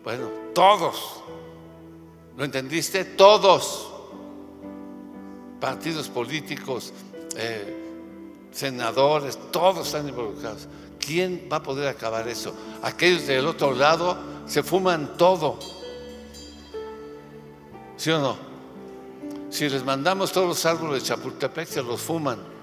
bueno, 0.04 0.30
todos. 0.54 1.24
¿Lo 2.38 2.46
entendiste? 2.46 3.06
Todos. 3.06 3.92
Partidos 5.60 6.10
políticos, 6.10 6.94
eh, 7.38 7.76
senadores, 8.52 9.40
todos 9.52 9.88
están 9.88 10.08
involucrados. 10.08 10.68
¿Quién 11.00 11.48
va 11.52 11.58
a 11.58 11.64
poder 11.64 11.88
acabar 11.88 12.28
eso? 12.28 12.54
Aquellos 12.84 13.26
del 13.28 13.48
otro 13.48 13.74
lado 13.74 14.18
se 14.46 14.64
fuman 14.64 15.18
todo. 15.18 15.58
¿Sí 17.98 18.12
o 18.12 18.20
no? 18.20 18.38
Si 19.50 19.70
les 19.70 19.84
mandamos 19.84 20.32
todos 20.32 20.48
los 20.48 20.66
árboles 20.66 21.04
de 21.04 21.10
Chapultepec, 21.10 21.68
se 21.68 21.82
los 21.82 22.02
fuman. 22.02 22.55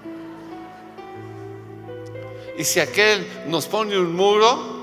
Y 2.57 2.63
si 2.63 2.79
aquel 2.79 3.27
nos 3.47 3.67
pone 3.67 3.97
un 3.97 4.15
muro, 4.15 4.73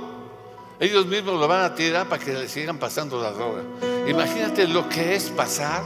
ellos 0.80 1.06
mismos 1.06 1.38
lo 1.38 1.46
van 1.46 1.62
a 1.62 1.74
tirar 1.74 2.08
para 2.08 2.22
que 2.22 2.32
le 2.32 2.48
sigan 2.48 2.78
pasando 2.78 3.22
la 3.22 3.30
droga. 3.32 3.62
Imagínate 4.08 4.66
lo 4.66 4.88
que 4.88 5.14
es 5.14 5.30
pasar 5.30 5.82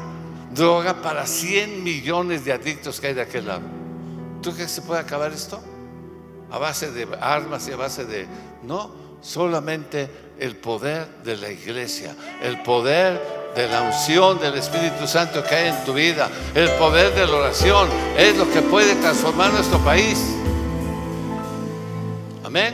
droga 0.54 1.02
para 1.02 1.26
100 1.26 1.82
millones 1.82 2.44
de 2.44 2.52
adictos 2.52 3.00
que 3.00 3.08
hay 3.08 3.14
de 3.14 3.22
aquel 3.22 3.46
lado. 3.46 3.62
¿Tú 4.40 4.52
crees 4.52 4.68
que 4.68 4.74
se 4.74 4.82
puede 4.82 5.00
acabar 5.00 5.32
esto? 5.32 5.60
A 6.50 6.58
base 6.58 6.90
de 6.92 7.08
armas 7.20 7.66
y 7.68 7.72
a 7.72 7.76
base 7.76 8.04
de... 8.04 8.26
No, 8.62 8.92
solamente 9.20 10.08
el 10.38 10.56
poder 10.56 11.08
de 11.24 11.36
la 11.36 11.50
iglesia, 11.50 12.14
el 12.42 12.62
poder 12.62 13.20
de 13.54 13.68
la 13.68 13.82
unción 13.82 14.38
del 14.38 14.54
Espíritu 14.54 15.06
Santo 15.06 15.42
que 15.42 15.54
hay 15.54 15.68
en 15.68 15.84
tu 15.84 15.94
vida, 15.94 16.28
el 16.54 16.70
poder 16.72 17.14
de 17.14 17.26
la 17.26 17.34
oración, 17.34 17.88
es 18.16 18.36
lo 18.36 18.50
que 18.50 18.62
puede 18.62 18.94
transformar 18.96 19.52
nuestro 19.52 19.78
país. 19.78 20.18
Amén. 22.56 22.72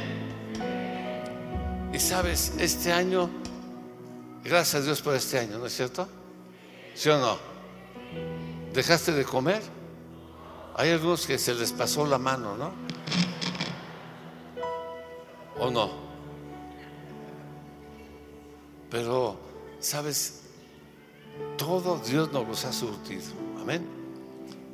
Y 1.90 1.98
sabes, 1.98 2.52
este 2.58 2.92
año, 2.92 3.30
gracias 4.44 4.82
a 4.82 4.84
Dios 4.84 5.00
por 5.00 5.14
este 5.14 5.38
año, 5.38 5.58
¿no 5.58 5.64
es 5.64 5.74
cierto? 5.74 6.06
¿Sí 6.94 7.08
o 7.08 7.18
no? 7.18 7.38
¿Dejaste 8.74 9.12
de 9.12 9.24
comer? 9.24 9.62
Hay 10.76 10.90
algunos 10.90 11.26
que 11.26 11.38
se 11.38 11.54
les 11.54 11.72
pasó 11.72 12.04
la 12.04 12.18
mano, 12.18 12.58
¿no? 12.58 12.72
¿O 15.58 15.70
no? 15.70 15.92
Pero, 18.90 19.38
¿sabes? 19.78 20.42
Todo 21.56 21.98
Dios 22.00 22.30
nos 22.32 22.46
los 22.46 22.66
ha 22.66 22.72
surtido. 22.74 23.32
Amén. 23.58 23.86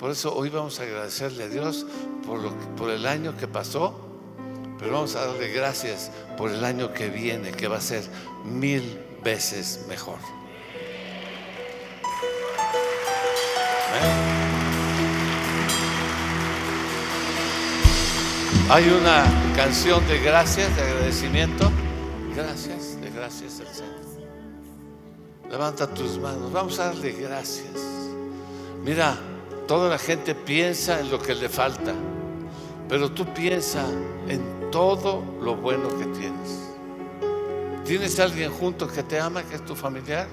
Por 0.01 0.11
eso 0.11 0.35
hoy 0.35 0.51
vamos 0.51 0.81
a 0.81 0.83
agradecerle 0.83 1.45
a 1.45 1.49
Dios 1.49 1.87
por, 2.27 2.53
por 2.75 2.91
el 2.91 3.07
año 3.07 3.37
que 3.37 3.47
pasó, 3.47 4.06
pero 4.79 4.93
vamos 4.93 5.15
a 5.17 5.27
darle 5.27 5.49
gracias 5.49 6.11
por 6.37 6.51
el 6.51 6.65
año 6.65 6.93
que 6.93 7.09
viene, 7.09 7.53
que 7.53 7.69
va 7.69 7.79
a 7.79 7.81
ser 7.81 8.05
mil 8.45 8.99
veces 9.23 9.87
mejor. 9.89 10.19
Hay 18.69 18.89
una 18.89 19.25
canción 19.55 20.07
de 20.09 20.19
gracias, 20.19 20.75
de 20.75 20.83
agradecimiento. 20.83 21.71
Gracias, 22.35 23.01
de 23.01 23.11
gracias 23.11 23.61
al 23.61 23.75
Señor. 23.75 23.97
Levanta 25.51 25.87
tus 25.87 26.19
manos, 26.19 26.53
vamos 26.53 26.79
a 26.81 26.87
darle 26.87 27.13
gracias. 27.13 27.71
Mira, 28.85 29.17
toda 29.69 29.89
la 29.89 29.99
gente 29.99 30.35
piensa 30.35 30.99
en 30.99 31.11
lo 31.11 31.21
que 31.21 31.35
le 31.35 31.49
falta, 31.49 31.95
pero 32.89 33.11
tú 33.11 33.25
piensa 33.35 33.85
en 34.29 34.71
todo 34.71 35.23
lo 35.41 35.57
bueno 35.57 35.89
que 35.89 36.07
tienes. 36.07 36.67
¿Tienes 37.85 38.19
alguien 38.19 38.51
junto 38.51 38.89
que 38.89 39.03
te 39.03 39.21
ama, 39.21 39.43
que 39.43 39.57
es 39.57 39.65
tu 39.65 39.75
familiar? 39.75 40.27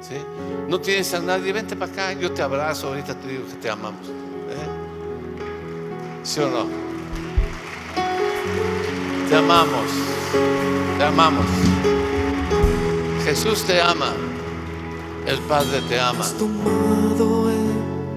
¿Sí? 0.00 0.16
No 0.68 0.80
tienes 0.80 1.12
a 1.14 1.20
nadie, 1.20 1.52
vente 1.52 1.76
para 1.76 1.92
acá, 1.92 2.12
yo 2.12 2.30
te 2.32 2.42
abrazo, 2.42 2.88
ahorita 2.88 3.14
te 3.18 3.28
digo 3.28 3.46
que 3.46 3.54
te 3.54 3.70
amamos. 3.70 4.06
¿Eh? 4.06 4.68
¿Sí 6.22 6.40
o 6.40 6.48
no? 6.48 6.66
Te 9.28 9.36
amamos, 9.36 9.90
te 10.98 11.04
amamos. 11.04 11.46
Jesús 13.24 13.64
te 13.64 13.80
ama, 13.80 14.12
el 15.26 15.38
Padre 15.40 15.80
te 15.88 15.98
ama. 15.98 16.24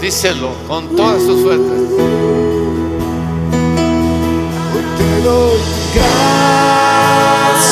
Díselo 0.00 0.52
con 0.68 0.94
todas 0.96 1.26
tus 1.26 1.42
fuerzas. 1.42 1.80
Te 4.96 5.22
doy 5.22 5.58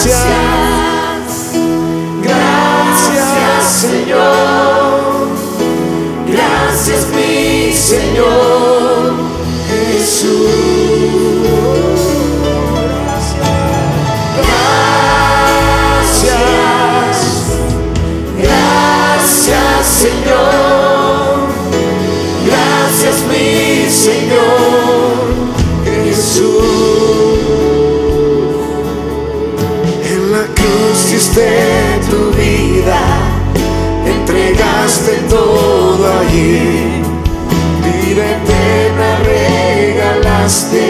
gracias, 0.03 0.25
gracias 2.23 3.65
Señor, 3.65 5.29
gracias 6.27 7.07
mi 7.15 7.73
Señor 7.73 9.15
Jesús. 9.69 10.51
Gracias, 16.27 17.17
gracias 18.37 19.87
Señor, 19.87 20.96
diste 31.37 32.01
tu 32.09 32.31
vida, 32.33 33.01
entregaste 34.07 35.13
todo 35.29 36.07
allí. 36.21 37.03
Vida 37.85 38.25
eterna 38.37 39.19
regalaste 39.25 40.86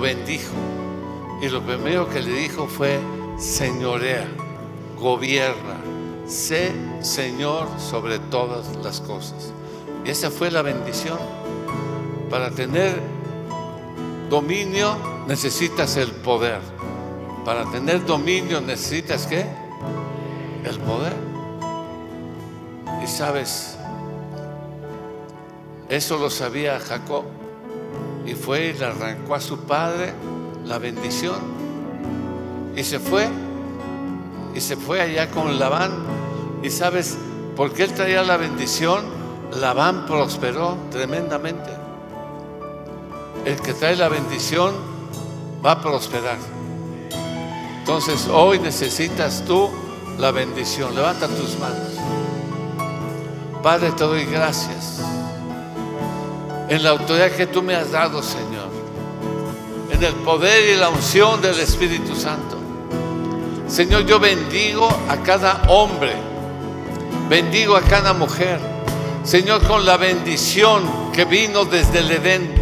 bendijo. 0.00 0.54
Y 1.40 1.48
lo 1.48 1.62
primero 1.62 2.08
que 2.08 2.20
le 2.20 2.32
dijo 2.32 2.66
fue, 2.66 2.98
señorea, 3.38 4.26
gobierna, 4.98 5.80
sé 6.26 6.72
Señor 7.00 7.68
sobre 7.78 8.18
todas 8.18 8.76
las 8.82 9.00
cosas. 9.00 9.52
Y 10.04 10.10
esa 10.10 10.30
fue 10.30 10.50
la 10.50 10.62
bendición. 10.62 11.18
Para 12.30 12.50
tener 12.50 13.00
dominio 14.28 14.96
necesitas 15.26 15.96
el 15.96 16.10
poder. 16.10 16.60
Para 17.44 17.70
tener 17.70 18.04
dominio 18.04 18.60
necesitas 18.60 19.26
qué? 19.26 19.46
El 20.64 20.78
poder. 20.80 21.14
Y 23.02 23.06
sabes, 23.06 23.78
eso 25.88 26.18
lo 26.18 26.28
sabía 26.28 26.78
Jacob. 26.80 27.24
Y 28.28 28.34
fue 28.34 28.66
y 28.66 28.72
le 28.74 28.84
arrancó 28.84 29.34
a 29.34 29.40
su 29.40 29.60
padre 29.60 30.12
la 30.66 30.78
bendición. 30.78 31.36
Y 32.76 32.84
se 32.84 32.98
fue. 32.98 33.26
Y 34.54 34.60
se 34.60 34.76
fue 34.76 35.00
allá 35.00 35.30
con 35.30 35.58
Labán. 35.58 35.92
Y 36.62 36.68
sabes, 36.68 37.16
porque 37.56 37.84
él 37.84 37.94
traía 37.94 38.22
la 38.22 38.36
bendición, 38.36 39.02
Labán 39.58 40.04
prosperó 40.04 40.76
tremendamente. 40.90 41.70
El 43.46 43.58
que 43.62 43.72
trae 43.72 43.96
la 43.96 44.10
bendición 44.10 44.74
va 45.64 45.72
a 45.72 45.80
prosperar. 45.80 46.36
Entonces 47.78 48.28
hoy 48.28 48.58
necesitas 48.58 49.42
tú 49.46 49.70
la 50.18 50.32
bendición. 50.32 50.94
Levanta 50.94 51.28
tus 51.28 51.58
manos. 51.58 51.94
Padre, 53.62 53.90
te 53.92 54.04
doy 54.04 54.26
gracias 54.26 55.00
en 56.68 56.82
la 56.82 56.90
autoridad 56.90 57.30
que 57.30 57.46
tú 57.46 57.62
me 57.62 57.74
has 57.74 57.90
dado, 57.90 58.22
Señor, 58.22 58.68
en 59.90 60.04
el 60.04 60.14
poder 60.16 60.74
y 60.74 60.76
la 60.76 60.90
unción 60.90 61.40
del 61.40 61.58
Espíritu 61.58 62.14
Santo. 62.14 62.58
Señor, 63.66 64.04
yo 64.06 64.18
bendigo 64.18 64.88
a 65.08 65.16
cada 65.18 65.62
hombre, 65.68 66.12
bendigo 67.28 67.74
a 67.76 67.82
cada 67.82 68.12
mujer, 68.12 68.60
Señor, 69.24 69.62
con 69.66 69.84
la 69.84 69.96
bendición 69.96 71.10
que 71.12 71.24
vino 71.24 71.64
desde 71.64 72.00
el 72.00 72.10
Edén, 72.10 72.54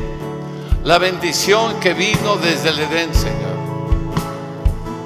la 0.85 0.99
bendición 0.99 1.79
que 1.81 1.95
vino 1.95 2.37
desde 2.37 2.71
el 2.71 2.79
Edén, 2.79 3.15
Señor, 3.15 3.57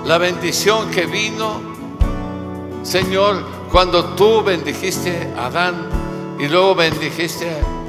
la 0.05 0.19
bendición 0.19 0.91
que 0.91 1.07
vino, 1.07 1.61
Señor, 2.83 3.45
cuando 3.71 4.05
tú 4.15 4.43
bendijiste 4.43 5.33
a 5.39 5.47
Adán 5.47 5.89
y 6.39 6.49
luego 6.49 6.75
bendijiste 6.75 7.51
a 7.51 7.80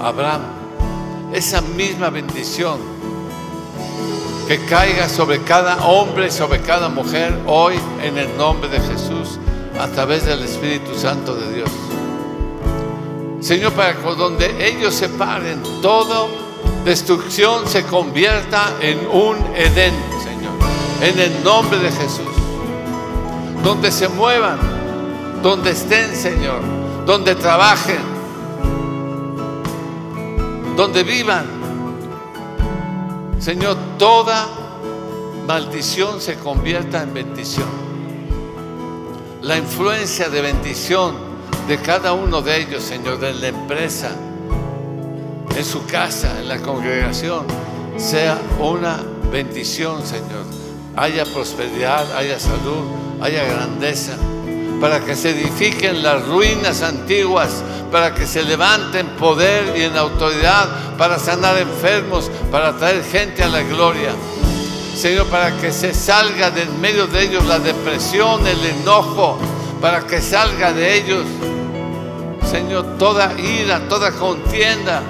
Abraham, 0.00 0.42
esa 1.32 1.60
misma 1.60 2.10
bendición 2.10 2.78
que 4.46 4.64
caiga 4.66 5.08
sobre 5.08 5.42
cada 5.42 5.86
hombre, 5.86 6.30
sobre 6.30 6.60
cada 6.60 6.88
mujer, 6.88 7.36
hoy 7.46 7.74
en 8.02 8.16
el 8.16 8.36
nombre 8.36 8.68
de 8.68 8.80
Jesús, 8.80 9.38
a 9.80 9.88
través 9.88 10.24
del 10.24 10.42
Espíritu 10.42 10.94
Santo 10.96 11.34
de 11.34 11.54
Dios. 11.54 11.70
Señor, 13.40 13.72
para 13.72 13.94
que 13.94 14.02
donde 14.02 14.68
ellos 14.68 14.94
se 14.94 15.08
paren, 15.08 15.62
toda 15.82 16.26
destrucción 16.84 17.66
se 17.66 17.84
convierta 17.84 18.72
en 18.80 18.98
un 19.08 19.36
Edén, 19.54 19.94
Señor, 20.22 20.54
en 21.00 21.18
el 21.18 21.44
nombre 21.44 21.78
de 21.78 21.90
Jesús. 21.90 22.26
Donde 23.62 23.90
se 23.90 24.08
muevan, 24.08 24.58
donde 25.42 25.70
estén, 25.70 26.14
Señor, 26.14 26.60
donde 27.04 27.34
trabajen, 27.34 28.15
donde 30.76 31.02
vivan. 31.02 31.46
Señor, 33.40 33.76
toda 33.98 34.46
maldición 35.46 36.20
se 36.20 36.34
convierta 36.36 37.02
en 37.02 37.14
bendición. 37.14 37.68
La 39.42 39.56
influencia 39.56 40.28
de 40.28 40.40
bendición 40.42 41.14
de 41.66 41.78
cada 41.78 42.12
uno 42.12 42.42
de 42.42 42.60
ellos, 42.60 42.82
Señor, 42.82 43.18
de 43.18 43.32
la 43.34 43.48
empresa, 43.48 44.10
en 45.56 45.64
su 45.64 45.86
casa, 45.86 46.38
en 46.40 46.48
la 46.48 46.58
congregación, 46.58 47.46
sea 47.96 48.38
una 48.60 49.02
bendición, 49.32 50.04
Señor. 50.04 50.44
Haya 50.96 51.24
prosperidad, 51.24 52.16
haya 52.16 52.38
salud, 52.38 52.84
haya 53.20 53.44
grandeza, 53.44 54.16
para 54.80 55.04
que 55.04 55.16
se 55.16 55.30
edifiquen 55.30 56.02
las 56.02 56.26
ruinas 56.26 56.82
antiguas 56.82 57.62
para 57.90 58.14
que 58.14 58.26
se 58.26 58.42
levanten 58.42 59.06
poder 59.18 59.76
y 59.76 59.82
en 59.82 59.96
autoridad 59.96 60.96
para 60.96 61.18
sanar 61.18 61.56
enfermos, 61.58 62.30
para 62.50 62.76
traer 62.76 63.04
gente 63.04 63.42
a 63.42 63.48
la 63.48 63.62
gloria. 63.62 64.10
Señor, 64.94 65.26
para 65.26 65.56
que 65.58 65.72
se 65.72 65.94
salga 65.94 66.50
de 66.50 66.62
en 66.62 66.80
medio 66.80 67.06
de 67.06 67.22
ellos 67.22 67.44
la 67.46 67.58
depresión, 67.58 68.46
el 68.46 68.64
enojo, 68.64 69.38
para 69.80 70.06
que 70.06 70.20
salga 70.20 70.72
de 70.72 70.96
ellos, 70.96 71.24
Señor, 72.50 72.96
toda 72.98 73.38
ira, 73.38 73.88
toda 73.88 74.10
contienda, 74.12 75.02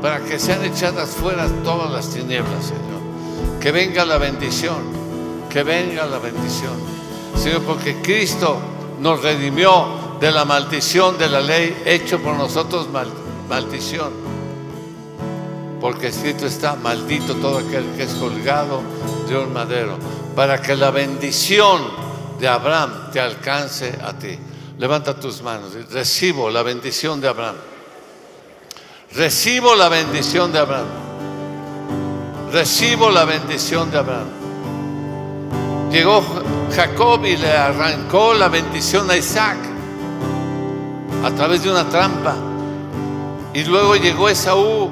para 0.00 0.20
que 0.20 0.38
sean 0.38 0.64
echadas 0.64 1.10
fuera 1.10 1.46
todas 1.64 1.90
las 1.90 2.10
tinieblas, 2.10 2.66
Señor. 2.66 3.60
Que 3.60 3.72
venga 3.72 4.04
la 4.04 4.18
bendición, 4.18 4.76
que 5.50 5.64
venga 5.64 6.06
la 6.06 6.18
bendición. 6.18 6.95
Señor, 7.38 7.62
porque 7.62 8.00
Cristo 8.02 8.58
nos 9.00 9.22
redimió 9.22 10.06
de 10.20 10.30
la 10.30 10.44
maldición 10.44 11.18
de 11.18 11.28
la 11.28 11.40
ley, 11.40 11.82
hecho 11.84 12.18
por 12.20 12.34
nosotros 12.34 12.88
maldición. 13.48 14.10
Porque 15.80 16.08
escrito 16.08 16.46
está, 16.46 16.74
maldito 16.74 17.34
todo 17.36 17.58
aquel 17.58 17.84
que 17.96 18.04
es 18.04 18.14
colgado 18.14 18.80
de 19.28 19.36
un 19.38 19.52
madero, 19.52 19.96
para 20.34 20.60
que 20.60 20.74
la 20.74 20.90
bendición 20.90 21.82
de 22.38 22.48
Abraham 22.48 23.10
te 23.12 23.20
alcance 23.20 23.98
a 24.02 24.12
ti. 24.14 24.38
Levanta 24.78 25.18
tus 25.18 25.42
manos 25.42 25.72
y 25.74 25.82
recibo 25.92 26.50
la 26.50 26.62
bendición 26.62 27.20
de 27.20 27.28
Abraham. 27.28 27.56
Recibo 29.14 29.74
la 29.74 29.88
bendición 29.88 30.52
de 30.52 30.58
Abraham. 30.58 30.86
Recibo 32.52 33.10
la 33.10 33.24
bendición 33.24 33.90
de 33.90 33.98
Abraham. 33.98 34.35
Llegó 35.90 36.22
Jacob 36.74 37.24
y 37.24 37.36
le 37.36 37.50
arrancó 37.50 38.34
la 38.34 38.48
bendición 38.48 39.10
a 39.10 39.16
Isaac 39.16 39.56
a 41.24 41.30
través 41.30 41.62
de 41.62 41.70
una 41.70 41.88
trampa. 41.88 42.34
Y 43.54 43.64
luego 43.64 43.96
llegó 43.96 44.28
Esaú 44.28 44.90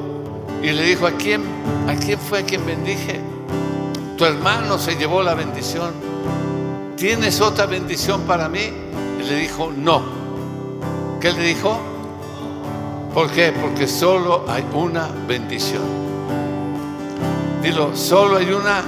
y 0.63 0.71
le 0.71 0.83
dijo, 0.85 1.07
¿a 1.07 1.13
quién, 1.13 1.43
¿a 1.89 1.95
quién 1.95 2.19
fue 2.19 2.41
a 2.41 2.43
quien 2.45 2.65
bendije? 2.65 3.21
Tu 4.17 4.25
hermano 4.25 4.79
se 4.79 4.97
llevó 4.97 5.23
la 5.23 5.35
bendición. 5.35 5.93
¿Tienes 6.97 7.41
otra 7.41 7.67
bendición 7.67 8.23
para 8.23 8.49
mí? 8.49 8.71
Y 9.21 9.23
le 9.25 9.37
dijo, 9.37 9.73
no. 9.77 10.03
¿Qué 11.21 11.33
le 11.33 11.43
dijo? 11.43 11.79
¿Por 13.13 13.31
qué? 13.31 13.53
Porque 13.53 13.87
solo 13.87 14.45
hay 14.49 14.65
una 14.73 15.09
bendición. 15.27 15.83
Dilo, 17.63 17.97
solo 17.97 18.37
hay 18.37 18.53
una. 18.53 18.83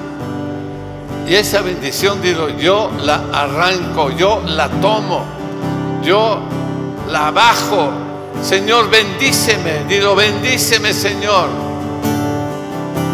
Y 1.29 1.35
esa 1.35 1.61
bendición, 1.61 2.23
dilo, 2.23 2.49
yo 2.51 2.91
la 3.03 3.21
arranco, 3.33 4.11
yo 4.11 4.43
la 4.47 4.69
tomo, 4.69 5.25
yo 6.03 6.39
la 7.09 7.33
bajo. 7.33 7.91
Señor, 8.43 8.89
bendíceme. 8.89 9.85
Dilo, 9.89 10.15
bendíceme, 10.15 10.93
Señor. 10.93 11.49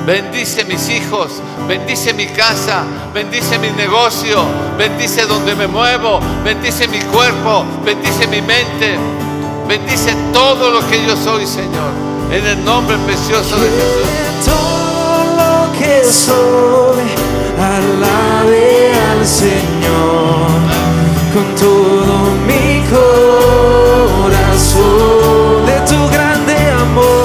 Bendice 0.04 0.64
mis 0.64 0.88
hijos, 0.90 1.40
bendice 1.68 2.12
mi 2.12 2.26
casa, 2.26 2.82
bendice 3.14 3.56
mi 3.58 3.70
negocio, 3.70 4.42
bendice 4.76 5.24
donde 5.26 5.54
me 5.54 5.68
muevo, 5.68 6.18
bendice 6.44 6.88
mi 6.88 6.98
cuerpo, 7.02 7.64
bendice 7.84 8.26
mi 8.26 8.42
mente, 8.42 8.98
bendice 9.68 10.12
todo 10.32 10.70
lo 10.70 10.80
que 10.88 11.06
yo 11.06 11.16
soy, 11.16 11.46
Señor, 11.46 11.92
en 12.32 12.44
el 12.44 12.64
nombre 12.64 12.96
precioso 13.06 13.54
de 13.60 13.70
Jesús. 13.70 14.52
Alabe 17.62 18.92
al 19.10 19.22
Señor 19.26 20.50
con 21.32 21.46
todo 21.54 22.14
mi 22.48 22.66
corazón. 22.94 24.32
De 25.66 25.76
tu 25.90 26.00
grande 26.14 26.56
amor, 26.84 27.21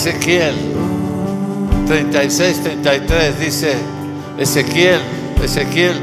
Ezequiel 0.00 0.54
36, 1.86 2.62
33 2.62 3.38
dice 3.38 3.76
Ezequiel, 4.38 4.98
Ezequiel 5.42 6.00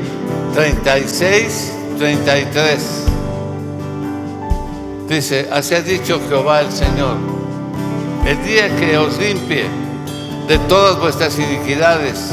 36, 0.53 1.73
33. 1.97 2.79
Dice, 5.09 5.49
así 5.51 5.73
ha 5.73 5.81
dicho 5.81 6.21
Jehová 6.29 6.61
el 6.61 6.71
Señor, 6.71 7.17
el 8.27 8.45
día 8.45 8.69
que 8.75 8.99
os 8.99 9.17
limpie 9.17 9.65
de 10.47 10.59
todas 10.69 10.99
vuestras 10.99 11.39
iniquidades, 11.39 12.29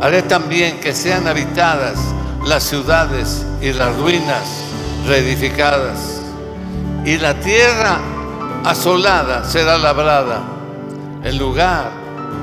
haré 0.00 0.22
también 0.22 0.80
que 0.80 0.92
sean 0.92 1.28
habitadas 1.28 2.00
las 2.44 2.64
ciudades 2.64 3.46
y 3.62 3.72
las 3.72 3.96
ruinas 3.96 4.42
reedificadas, 5.06 6.20
y 7.04 7.16
la 7.16 7.38
tierra 7.38 8.00
asolada 8.64 9.44
será 9.44 9.78
labrada, 9.78 10.59
en 11.22 11.38
lugar 11.38 11.90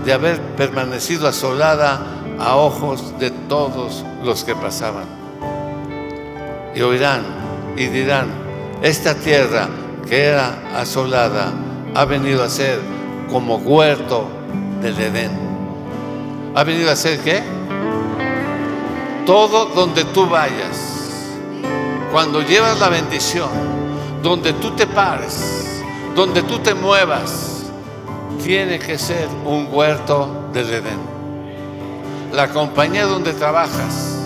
de 0.06 0.14
haber 0.14 0.40
permanecido 0.56 1.28
asolada 1.28 2.00
a 2.40 2.56
ojos 2.56 3.18
de 3.20 3.32
todos 3.32 4.06
los 4.24 4.44
que 4.44 4.56
pasaban. 4.56 5.06
Y 6.76 6.82
oirán 6.82 7.24
y 7.76 7.88
dirán, 7.88 8.28
esta 8.82 9.16
tierra 9.16 9.68
que 10.08 10.26
era 10.26 10.54
asolada 10.76 11.52
ha 11.96 12.06
venido 12.06 12.44
a 12.44 12.50
ser 12.50 12.80
como 13.32 13.58
huerto 13.58 14.28
del 14.82 15.00
Edén. 15.00 15.32
¿Ha 16.56 16.64
venido 16.64 16.92
a 16.92 16.96
ser 16.96 17.20
qué? 17.20 17.42
Todo 19.26 19.66
donde 19.66 20.06
tú 20.06 20.28
vayas, 20.28 21.32
cuando 22.12 22.42
llevas 22.42 22.80
la 22.80 22.90
bendición, 22.90 23.50
donde 24.24 24.54
tú 24.54 24.72
te 24.72 24.88
pares, 24.88 25.84
donde 26.16 26.42
tú 26.44 26.60
te 26.60 26.74
muevas, 26.74 27.47
tiene 28.44 28.80
que 28.80 28.98
ser 28.98 29.28
un 29.46 29.68
huerto 29.72 30.50
del 30.54 30.70
Edén. 30.70 31.00
La 32.34 32.50
compañía 32.50 33.06
donde 33.06 33.34
trabajas 33.34 34.18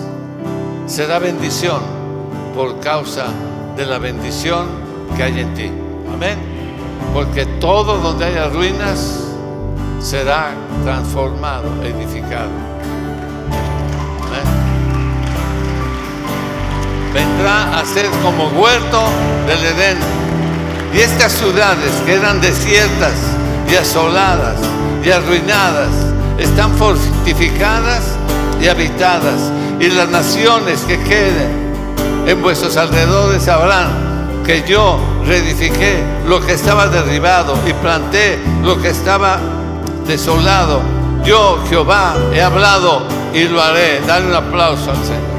será 0.86 1.18
bendición 1.18 1.80
por 2.54 2.80
causa 2.80 3.26
de 3.76 3.86
la 3.86 3.98
bendición 3.98 4.66
que 5.16 5.22
hay 5.22 5.40
en 5.40 5.54
ti. 5.54 5.70
Amén. 6.12 6.38
Porque 7.14 7.46
todo 7.46 7.98
donde 7.98 8.26
haya 8.26 8.48
ruinas 8.48 9.28
será 10.00 10.52
transformado, 10.84 11.68
edificado. 11.82 12.50
Vendrá 17.14 17.78
a 17.78 17.84
ser 17.84 18.08
como 18.22 18.48
huerto 18.48 19.02
del 19.46 19.64
Edén. 19.64 19.98
Y 20.94 21.00
estas 21.00 21.32
ciudades 21.32 21.90
que 22.04 22.14
eran 22.14 22.40
desiertas 22.40 23.31
y 23.72 23.76
asoladas 23.76 24.58
y 25.02 25.10
arruinadas 25.10 25.88
están 26.38 26.76
fortificadas 26.76 28.16
y 28.60 28.68
habitadas. 28.68 29.50
Y 29.80 29.88
las 29.88 30.08
naciones 30.10 30.82
que 30.82 30.98
queden 31.00 31.72
en 32.26 32.42
vuestros 32.42 32.76
alrededores 32.76 33.44
sabrán 33.44 34.42
que 34.44 34.62
yo 34.68 35.00
reedifiqué 35.26 36.02
lo 36.26 36.44
que 36.44 36.52
estaba 36.52 36.88
derribado 36.88 37.56
y 37.66 37.72
planté 37.72 38.38
lo 38.62 38.80
que 38.80 38.90
estaba 38.90 39.38
desolado. 40.06 40.82
Yo, 41.24 41.58
Jehová, 41.68 42.14
he 42.34 42.42
hablado 42.42 43.06
y 43.32 43.44
lo 43.44 43.62
haré. 43.62 44.00
Dale 44.06 44.26
un 44.26 44.34
aplauso 44.34 44.90
al 44.90 44.96
Señor. 45.04 45.32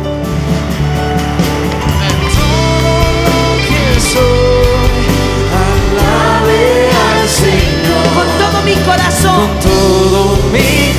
Con 9.23 9.59
todo 9.59 10.37
mi 10.51 10.93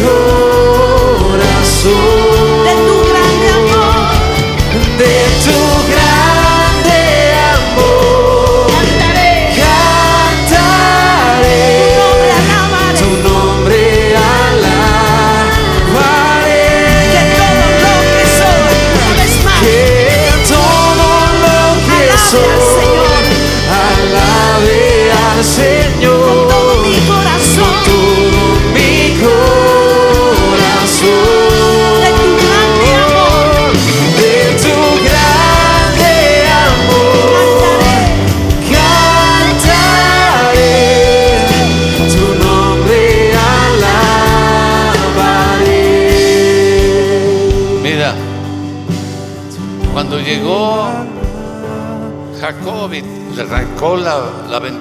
corazón. 1.29 2.54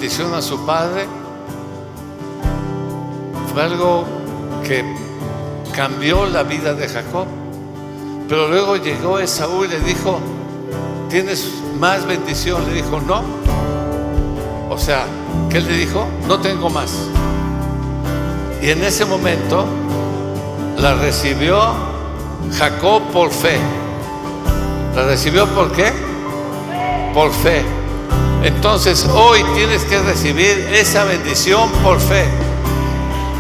Bendición 0.04 0.34
a 0.34 0.42
su 0.42 0.66
padre, 0.66 1.06
fue 3.54 3.63
algo 3.63 4.04
que 4.68 4.84
cambió 5.74 6.26
la 6.26 6.44
vida 6.44 6.74
de 6.74 6.89
Jacob. 6.89 7.26
Pero 8.28 8.50
luego 8.50 8.76
llegó 8.76 9.18
Esaú 9.20 9.63
y 9.63 9.70
le 9.70 9.80
dijo, 9.80 10.20
¿tienes 11.10 11.48
más 11.80 12.06
bendición? 12.06 12.66
Le 12.66 12.74
dijo, 12.74 13.00
no. 13.00 13.24
O 14.70 14.78
sea, 14.78 15.06
¿qué 15.50 15.62
le 15.62 15.72
dijo? 15.72 16.06
No 16.28 16.38
tengo 16.42 16.70
más. 16.70 16.92
Y 18.62 18.72
en 18.72 18.84
ese 18.84 19.06
momento 19.06 19.63
la 20.80 20.96
recibió 20.96 21.62
Jacob 22.58 23.04
por 23.13 23.32
fe. 23.32 23.58
¿La 24.98 25.06
recibió 25.06 25.48
por 25.48 25.72
qué? 25.72 25.94
Por 27.13 27.32
fe. 27.32 27.83
Entonces 28.44 29.08
hoy 29.14 29.42
tienes 29.56 29.86
que 29.86 30.00
recibir 30.02 30.70
esa 30.74 31.06
bendición 31.06 31.70
por 31.82 32.00
fe. 32.00 32.28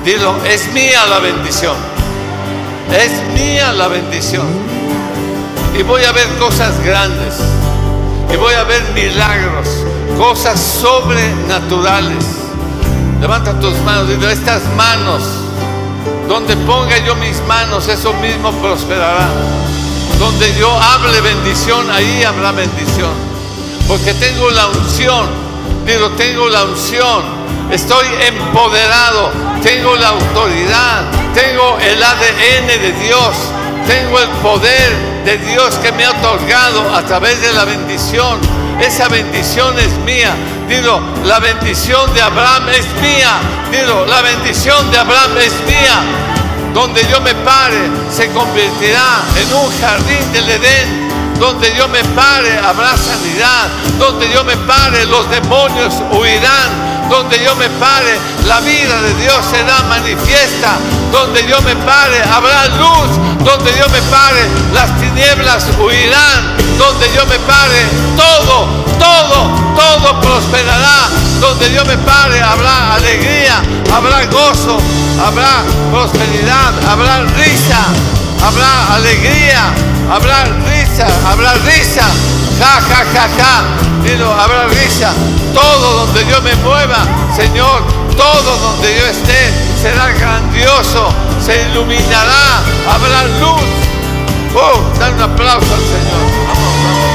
Dilo, 0.05 0.33
es 0.45 0.71
mía 0.73 1.05
la 1.09 1.19
bendición. 1.19 1.75
Es 2.89 3.11
mía 3.33 3.73
la 3.73 3.89
bendición. 3.89 4.47
Y 5.77 5.83
voy 5.83 6.03
a 6.05 6.13
ver 6.13 6.27
cosas 6.39 6.79
grandes. 6.85 7.35
Y 8.31 8.37
voy 8.37 8.53
a 8.53 8.63
ver 8.63 8.81
milagros. 8.93 9.67
Cosas 10.17 10.57
sobrenaturales. 10.59 12.23
Levanta 13.19 13.59
tus 13.59 13.77
manos. 13.79 14.07
Dilo, 14.07 14.29
estas 14.29 14.63
manos. 14.77 15.21
Donde 16.29 16.55
ponga 16.57 16.97
yo 16.99 17.15
mis 17.15 17.41
manos, 17.45 17.89
eso 17.89 18.13
mismo 18.13 18.51
prosperará. 18.53 19.27
Donde 20.17 20.53
yo 20.57 20.71
hable 20.71 21.19
bendición, 21.19 21.91
ahí 21.91 22.23
habrá 22.23 22.53
bendición. 22.53 23.32
Porque 23.93 24.15
tengo 24.15 24.49
la 24.49 24.69
unción. 24.69 25.27
Digo, 25.85 26.09
tengo 26.17 26.49
la 26.49 26.63
unción. 26.63 27.21
Estoy 27.69 28.07
empoderado. 28.25 29.29
Tengo 29.61 29.95
la 29.95 30.07
autoridad. 30.07 31.03
Tengo 31.35 31.77
el 31.77 32.01
ADN 32.01 32.67
de 32.81 32.91
Dios. 33.05 33.35
Tengo 33.85 34.19
el 34.19 34.29
poder 34.41 34.95
de 35.25 35.37
Dios 35.37 35.75
que 35.75 35.91
me 35.91 36.05
ha 36.05 36.09
otorgado 36.09 36.95
a 36.95 37.03
través 37.03 37.39
de 37.39 37.53
la 37.53 37.65
bendición. 37.65 38.39
Esa 38.81 39.09
bendición 39.09 39.77
es 39.77 39.91
mía. 39.99 40.33
Dilo, 40.67 40.99
la 41.25 41.37
bendición 41.37 42.11
de 42.15 42.21
Abraham 42.23 42.69
es 42.69 42.87
mía. 42.99 43.37
Dilo, 43.71 44.07
la 44.07 44.23
bendición 44.23 44.89
de 44.89 44.97
Abraham 44.97 45.37
es 45.37 45.53
mía. 45.67 46.01
Donde 46.73 47.05
yo 47.11 47.21
me 47.21 47.35
pare 47.35 47.77
se 48.11 48.27
convertirá 48.29 49.21
en 49.39 49.53
un 49.53 49.69
jardín 49.79 50.33
del 50.33 50.49
Edén. 50.49 51.12
Donde 51.39 51.75
yo 51.75 51.87
me 51.87 52.03
pare 52.15 52.57
habrá 52.59 52.95
sanidad. 52.97 53.67
Donde 53.99 54.29
yo 54.31 54.43
me 54.43 54.55
pare 54.57 55.05
los 55.05 55.29
demonios 55.29 55.93
huirán. 56.11 56.93
Donde 57.09 57.43
yo 57.43 57.53
me 57.55 57.69
pare, 57.69 58.17
la 58.47 58.59
vida 58.61 59.01
de 59.01 59.13
Dios 59.15 59.35
será 59.51 59.83
manifiesta. 59.89 60.77
Donde 61.11 61.45
yo 61.47 61.61
me 61.61 61.75
pare, 61.75 62.23
habrá 62.23 62.65
luz. 62.79 63.09
Donde 63.43 63.71
yo 63.77 63.87
me 63.89 64.01
pare, 64.09 64.47
las 64.73 64.97
tinieblas 64.99 65.65
huirán. 65.79 66.57
Donde 66.77 67.11
yo 67.13 67.25
me 67.27 67.37
pare, 67.39 67.85
todo, 68.15 68.67
todo, 68.97 69.75
todo 69.75 70.21
prosperará. 70.21 71.09
Donde 71.39 71.73
yo 71.73 71.83
me 71.85 71.97
pare, 71.97 72.41
habrá 72.41 72.95
alegría, 72.95 73.61
habrá 73.93 74.25
gozo, 74.25 74.77
habrá 75.23 75.61
prosperidad, 75.91 76.73
habrá 76.89 77.19
risa, 77.35 77.79
habrá 78.41 78.95
alegría, 78.95 79.73
habrá 80.11 80.45
risa, 80.69 81.07
habrá 81.27 81.53
risa. 81.65 82.03
Ja, 82.59 82.81
ja, 82.87 83.05
ja, 83.13 83.27
ja. 83.37 83.63
Dilo, 84.03 84.31
habrá 84.31 84.67
risa. 84.67 85.13
Todo 85.53 86.05
donde 86.05 86.25
yo 86.25 86.41
me 86.41 86.55
mueva, 86.57 87.05
Señor, 87.35 87.83
todo 88.17 88.57
donde 88.57 88.97
yo 88.97 89.05
esté 89.07 89.53
será 89.81 90.11
grandioso, 90.11 91.09
se 91.43 91.69
iluminará, 91.69 92.61
habrá 92.89 93.23
luz. 93.39 93.61
Oh, 94.55 94.99
dan 94.99 95.13
un 95.15 95.21
aplauso 95.21 95.73
al 95.73 95.81
Señor. 95.81 97.12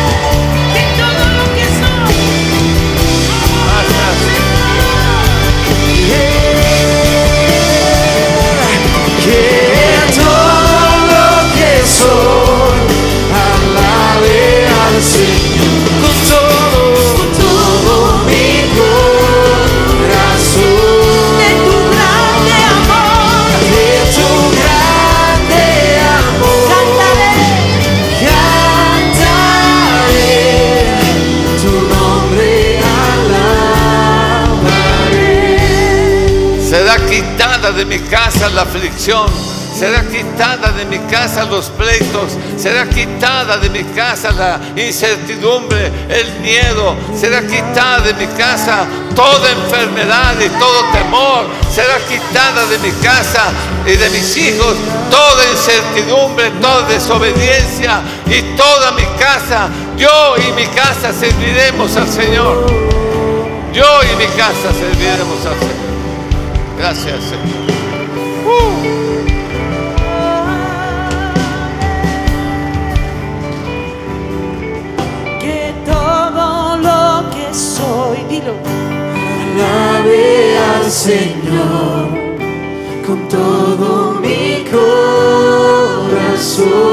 De 37.73 37.85
mi 37.85 37.99
casa 38.01 38.49
la 38.49 38.63
aflicción. 38.63 39.27
Será 39.79 40.03
quitada 40.03 40.73
de 40.73 40.85
mi 40.87 40.99
casa 41.09 41.45
los 41.45 41.71
pleitos. 41.71 42.37
Será 42.57 42.85
quitada 42.89 43.59
de 43.59 43.71
mi 43.71 43.85
casa 43.85 44.33
la 44.33 44.59
incertidumbre, 44.75 45.93
el 46.09 46.41
miedo. 46.41 46.97
Será 47.17 47.43
quitada 47.43 48.01
de 48.01 48.15
mi 48.15 48.27
casa 48.37 48.87
toda 49.15 49.53
enfermedad 49.53 50.35
y 50.45 50.49
todo 50.59 50.83
temor. 50.93 51.47
Será 51.73 51.97
quitada 52.09 52.67
de 52.67 52.79
mi 52.79 52.91
casa 53.01 53.53
y 53.87 53.95
de 53.95 54.11
mis 54.11 54.37
hijos 54.37 54.75
toda 55.13 55.49
incertidumbre, 55.49 56.51
toda 56.61 56.83
desobediencia 56.89 58.01
y 58.27 58.57
toda 58.57 58.91
mi 58.91 59.05
casa. 59.17 59.69
Yo 59.97 60.35
y 60.39 60.53
mi 60.55 60.67
casa 60.75 61.13
serviremos 61.13 61.97
al 61.97 62.09
Señor. 62.09 62.67
Yo 63.73 64.01
y 64.03 64.17
mi 64.17 64.27
casa 64.37 64.73
serviremos 64.73 65.47
al 65.47 65.57
Señor. 65.57 65.89
Gracias, 66.79 67.21
Señor. 67.31 67.69
Que 68.83 69.08
Señor 80.91 82.09
con 83.07 83.29
todo 83.29 84.19
mi 84.23 84.65
corazón. 86.31 86.88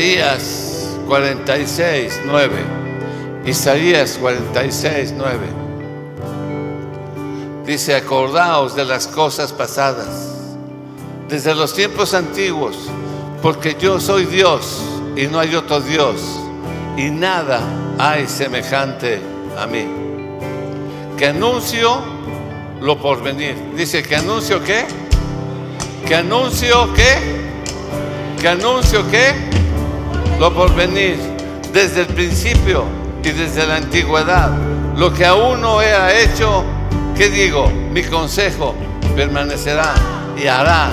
Isaías 0.00 0.96
46, 1.08 2.22
9. 2.24 2.50
Isaías 3.44 4.16
46, 4.18 5.12
9. 5.14 5.38
Dice, 7.66 7.94
acordaos 7.94 8.74
de 8.74 8.86
las 8.86 9.06
cosas 9.06 9.52
pasadas, 9.52 10.08
desde 11.28 11.54
los 11.54 11.74
tiempos 11.74 12.14
antiguos, 12.14 12.78
porque 13.42 13.76
yo 13.78 14.00
soy 14.00 14.24
Dios 14.24 14.80
y 15.16 15.26
no 15.26 15.38
hay 15.38 15.54
otro 15.54 15.82
Dios, 15.82 16.22
y 16.96 17.10
nada 17.10 17.60
hay 17.98 18.26
semejante 18.26 19.20
a 19.58 19.66
mí. 19.66 19.84
Que 21.18 21.26
anuncio 21.26 22.00
lo 22.80 22.98
por 22.98 23.22
venir. 23.22 23.54
Dice, 23.76 24.02
que 24.02 24.16
anuncio 24.16 24.64
qué? 24.64 24.86
Que 26.06 26.14
anuncio 26.14 26.90
qué? 26.94 27.18
Que 28.40 28.48
anuncio 28.48 29.06
qué? 29.10 29.59
Lo 30.40 30.54
por 30.54 30.74
venir. 30.74 31.18
Desde 31.70 32.00
el 32.00 32.06
principio 32.06 32.84
y 33.22 33.28
desde 33.28 33.66
la 33.66 33.76
antigüedad. 33.76 34.50
Lo 34.96 35.12
que 35.12 35.26
aún 35.26 35.60
no 35.60 35.82
era 35.82 36.18
hecho, 36.18 36.64
¿qué 37.14 37.28
digo? 37.28 37.70
Mi 37.92 38.02
consejo 38.02 38.74
permanecerá 39.14 39.94
y 40.42 40.46
hará 40.46 40.90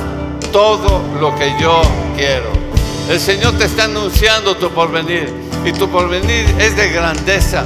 todo 0.52 1.02
lo 1.22 1.34
que 1.36 1.56
yo 1.60 1.82
quiero. 2.18 2.52
El 3.10 3.22
Señor 3.22 3.58
te 3.58 3.66
está 3.66 3.86
anunciando 3.86 4.58
tu 4.58 4.70
porvenir 4.70 5.34
y 5.64 5.72
tu 5.72 5.90
porvenir 5.90 6.46
es 6.60 6.76
de 6.76 6.90
grandeza, 6.90 7.64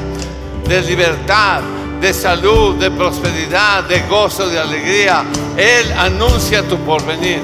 de 0.69 0.81
libertad, 0.83 1.61
de 1.99 2.13
salud, 2.13 2.75
de 2.75 2.91
prosperidad, 2.91 3.85
de 3.85 4.01
gozo, 4.01 4.47
de 4.47 4.59
alegría. 4.59 5.25
Él 5.57 5.91
anuncia 5.93 6.61
tu 6.61 6.77
porvenir. 6.77 7.41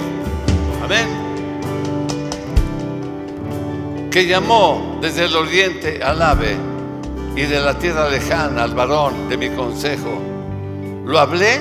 Amén. 0.83 1.26
Que 4.11 4.25
llamó 4.25 4.99
desde 5.01 5.25
el 5.25 5.35
oriente 5.35 6.01
al 6.03 6.21
ave 6.21 6.55
y 7.35 7.41
de 7.43 7.59
la 7.59 7.77
tierra 7.77 8.09
lejana 8.09 8.63
al 8.63 8.73
varón 8.73 9.29
de 9.29 9.37
mi 9.37 9.49
consejo. 9.49 10.19
Lo 11.05 11.19
hablé 11.19 11.59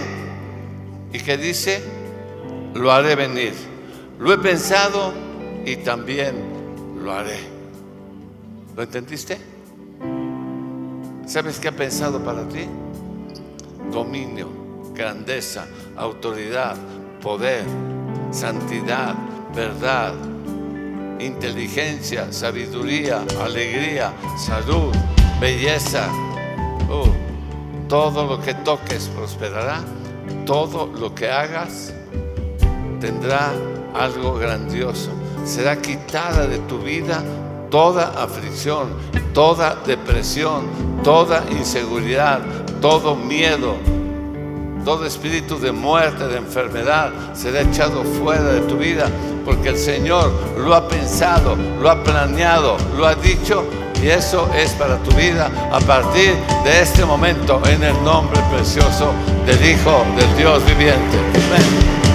y 1.12 1.18
que 1.18 1.36
dice, 1.36 1.82
lo 2.74 2.90
haré 2.90 3.14
venir. 3.14 3.53
Lo 4.18 4.32
he 4.32 4.38
pensado 4.38 5.12
y 5.64 5.76
también 5.76 6.34
lo 7.03 7.12
haré. 7.12 7.40
¿Lo 8.74 8.82
entendiste? 8.82 9.38
¿Sabes 11.26 11.59
qué 11.59 11.68
ha 11.68 11.72
pensado 11.72 12.22
para 12.22 12.49
ti? 12.49 12.66
Dominio, 13.90 14.49
grandeza, 14.94 15.66
autoridad, 15.97 16.76
poder, 17.20 17.64
santidad, 18.30 19.14
verdad, 19.55 20.14
inteligencia, 21.20 22.32
sabiduría, 22.32 23.24
alegría, 23.42 24.12
salud, 24.38 24.94
belleza. 25.40 26.08
Oh, 26.90 27.08
todo 27.88 28.26
lo 28.26 28.40
que 28.40 28.54
toques 28.54 29.08
prosperará. 29.08 29.82
Todo 30.44 30.86
lo 30.86 31.14
que 31.14 31.30
hagas 31.30 31.92
tendrá 33.00 33.52
algo 33.94 34.34
grandioso. 34.34 35.10
Será 35.44 35.80
quitada 35.80 36.46
de 36.46 36.58
tu 36.60 36.78
vida 36.78 37.22
toda 37.70 38.22
aflicción, 38.22 38.88
toda 39.32 39.76
depresión, 39.86 40.66
toda 41.02 41.44
inseguridad, 41.50 42.40
todo 42.80 43.14
miedo, 43.14 43.76
todo 44.87 45.05
espíritu 45.05 45.59
de 45.59 45.72
muerte, 45.72 46.28
de 46.28 46.37
enfermedad, 46.37 47.11
será 47.34 47.62
echado 47.62 48.05
fuera 48.05 48.45
de 48.53 48.61
tu 48.61 48.76
vida, 48.76 49.11
porque 49.45 49.70
el 49.70 49.76
Señor 49.76 50.30
lo 50.57 50.76
ha 50.76 50.87
pensado, 50.87 51.57
lo 51.82 51.91
ha 51.91 52.05
planeado, 52.05 52.76
lo 52.97 53.05
ha 53.05 53.16
dicho, 53.16 53.64
y 54.01 54.07
eso 54.07 54.49
es 54.57 54.70
para 54.74 54.99
tu 54.99 55.11
vida 55.16 55.51
a 55.72 55.80
partir 55.80 56.37
de 56.62 56.80
este 56.80 57.05
momento, 57.05 57.61
en 57.66 57.82
el 57.82 58.05
nombre 58.05 58.41
precioso 58.55 59.12
del 59.45 59.72
Hijo 59.72 60.05
del 60.16 60.37
Dios 60.37 60.64
viviente. 60.64 61.18
Amén. 61.34 62.05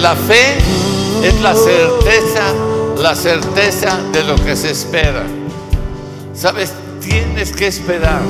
La 0.00 0.16
fe 0.16 0.56
es 1.22 1.40
la 1.42 1.54
certeza, 1.54 2.54
la 2.98 3.14
certeza 3.14 3.98
de 4.12 4.24
lo 4.24 4.36
que 4.36 4.56
se 4.56 4.70
espera. 4.70 5.22
Sabes, 6.34 6.72
tienes 7.00 7.52
que 7.52 7.66
esperar 7.66 8.22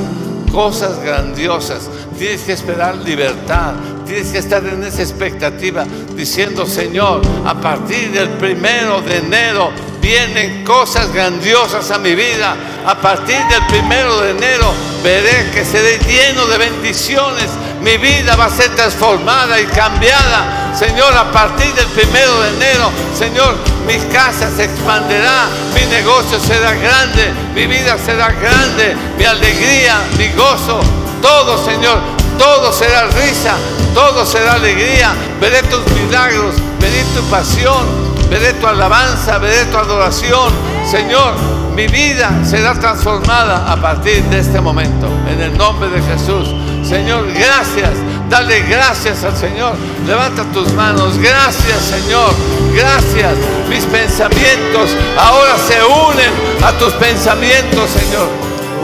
cosas 0.51 0.99
grandiosas, 0.99 1.89
tienes 2.17 2.41
que 2.41 2.51
esperar 2.53 2.97
libertad, 2.97 3.73
tienes 4.05 4.31
que 4.31 4.39
estar 4.39 4.63
en 4.65 4.83
esa 4.83 5.01
expectativa 5.01 5.85
diciendo, 6.15 6.65
Señor, 6.65 7.21
a 7.45 7.55
partir 7.55 8.11
del 8.11 8.29
primero 8.31 9.01
de 9.01 9.17
enero 9.17 9.71
vienen 10.01 10.65
cosas 10.65 11.13
grandiosas 11.13 11.89
a 11.91 11.97
mi 11.97 12.13
vida. 12.13 12.55
A 12.85 12.95
partir 12.95 13.37
del 13.49 13.65
primero 13.67 14.19
de 14.19 14.31
enero 14.31 14.73
veré 15.01 15.49
que 15.53 15.63
seré 15.63 15.97
lleno 15.99 16.45
de 16.45 16.57
bendiciones. 16.57 17.49
Mi 17.83 17.97
vida 17.97 18.37
va 18.37 18.45
a 18.45 18.49
ser 18.49 18.73
transformada 18.75 19.59
y 19.59 19.65
cambiada. 19.65 20.73
Señor, 20.73 21.13
a 21.13 21.29
partir 21.31 21.73
del 21.73 21.87
primero 21.87 22.41
de 22.41 22.49
enero, 22.55 22.89
Señor, 23.13 23.57
mi 23.85 23.97
casa 24.11 24.49
se 24.49 24.63
expanderá, 24.63 25.47
mi 25.75 25.85
negocio 25.87 26.39
será 26.39 26.73
grande, 26.75 27.33
mi 27.53 27.67
vida 27.67 27.97
será 27.97 28.31
grande, 28.31 28.95
mi 29.17 29.25
alegría, 29.25 29.97
mi 30.17 30.29
gozo, 30.29 30.79
todo, 31.21 31.63
Señor, 31.63 31.99
todo 32.39 32.71
será 32.71 33.07
risa, 33.07 33.55
todo 33.93 34.25
será 34.25 34.53
alegría. 34.53 35.13
Veré 35.41 35.61
tus 35.63 35.85
milagros, 35.91 36.55
veré 36.79 37.03
tu 37.13 37.21
pasión, 37.29 37.85
veré 38.29 38.53
tu 38.53 38.65
alabanza, 38.65 39.39
veré 39.39 39.65
tu 39.65 39.77
adoración. 39.77 40.53
Señor, 40.89 41.33
mi 41.75 41.87
vida 41.87 42.31
será 42.45 42.79
transformada 42.79 43.69
a 43.69 43.75
partir 43.75 44.23
de 44.23 44.39
este 44.39 44.61
momento. 44.61 45.07
En 45.27 45.41
el 45.41 45.57
nombre 45.57 45.89
de 45.89 46.01
Jesús. 46.01 46.47
Señor, 46.93 47.25
gracias. 47.33 47.89
Dale 48.29 48.59
gracias 48.69 49.23
al 49.23 49.35
Señor. 49.35 49.73
Levanta 50.05 50.43
tus 50.53 50.71
manos. 50.73 51.17
Gracias, 51.17 51.81
Señor. 51.81 52.29
Gracias. 52.75 53.33
Mis 53.67 53.83
pensamientos 53.85 54.91
ahora 55.17 55.57
se 55.57 55.83
unen 55.83 56.31
a 56.63 56.71
tus 56.73 56.93
pensamientos, 56.93 57.89
Señor. 57.89 58.27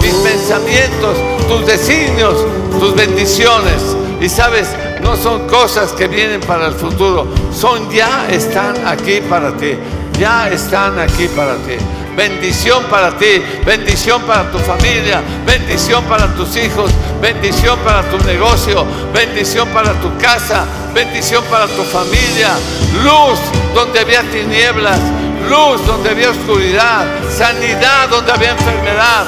Mis 0.01 0.13
pensamientos, 0.27 1.17
tus 1.47 1.67
designios, 1.67 2.33
tus 2.79 2.95
bendiciones. 2.95 3.95
Y 4.19 4.27
sabes, 4.27 4.69
no 5.03 5.15
son 5.15 5.47
cosas 5.47 5.91
que 5.91 6.07
vienen 6.07 6.41
para 6.41 6.65
el 6.65 6.73
futuro, 6.73 7.27
son 7.53 7.91
ya 7.91 8.27
están 8.29 8.75
aquí 8.87 9.21
para 9.21 9.55
ti, 9.55 9.77
ya 10.19 10.49
están 10.49 10.97
aquí 10.97 11.27
para 11.35 11.53
ti. 11.57 11.77
Bendición 12.15 12.83
para 12.85 13.17
ti, 13.17 13.41
bendición 13.65 14.21
para 14.23 14.51
tu 14.51 14.59
familia, 14.59 15.21
bendición 15.45 16.03
para 16.05 16.27
tus 16.35 16.55
hijos, 16.57 16.91
bendición 17.21 17.79
para 17.79 18.03
tu 18.09 18.17
negocio, 18.25 18.85
bendición 19.13 19.67
para 19.69 19.93
tu 19.93 20.15
casa, 20.17 20.65
bendición 20.93 21.43
para 21.45 21.67
tu 21.67 21.83
familia, 21.83 22.49
luz 23.03 23.39
donde 23.73 23.99
había 23.99 24.21
tinieblas, 24.23 24.99
luz 25.49 25.85
donde 25.85 26.09
había 26.09 26.31
oscuridad, 26.31 27.05
sanidad 27.35 28.09
donde 28.09 28.31
había 28.31 28.51
enfermedad, 28.51 29.25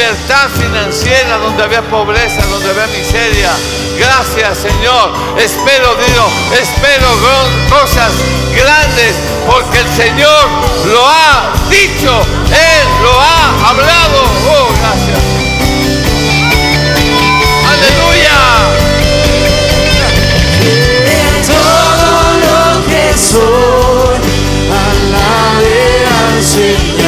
libertad 0.00 0.48
financiera 0.58 1.36
donde 1.36 1.62
había 1.62 1.82
pobreza, 1.82 2.42
donde 2.46 2.70
había 2.70 2.86
miseria. 2.86 3.50
Gracias 3.98 4.56
Señor. 4.56 5.12
Espero 5.36 5.94
Dios, 5.94 6.58
espero 6.58 7.06
cosas 7.68 8.10
grandes 8.56 9.14
porque 9.46 9.80
el 9.80 9.88
Señor 9.88 10.48
lo 10.86 11.06
ha 11.06 11.52
dicho, 11.68 12.18
Él 12.48 12.88
lo 13.02 13.20
ha 13.20 13.68
hablado. 13.68 14.22
Oh, 14.48 14.68
gracias. 14.80 15.18
Aleluya. 17.68 18.38
todo 21.46 22.22
lo 22.46 22.86
que 22.86 23.18
soy, 23.18 24.18
alabe 24.72 26.06
al 26.06 26.42
Señor 26.42 26.99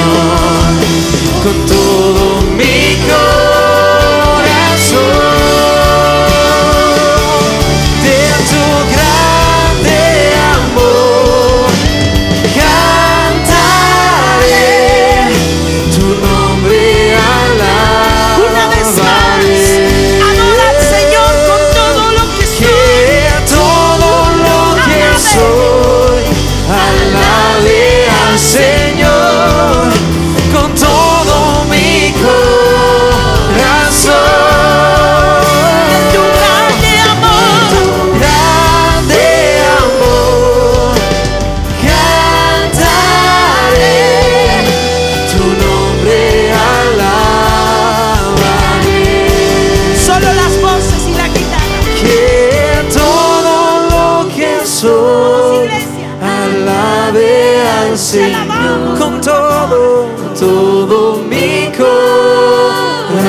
al 57.92 57.98
Señor 57.98 58.98
con 58.98 59.20
todo, 59.20 60.06
todo 60.38 61.18
mi 61.24 61.68
Nos 61.68 61.76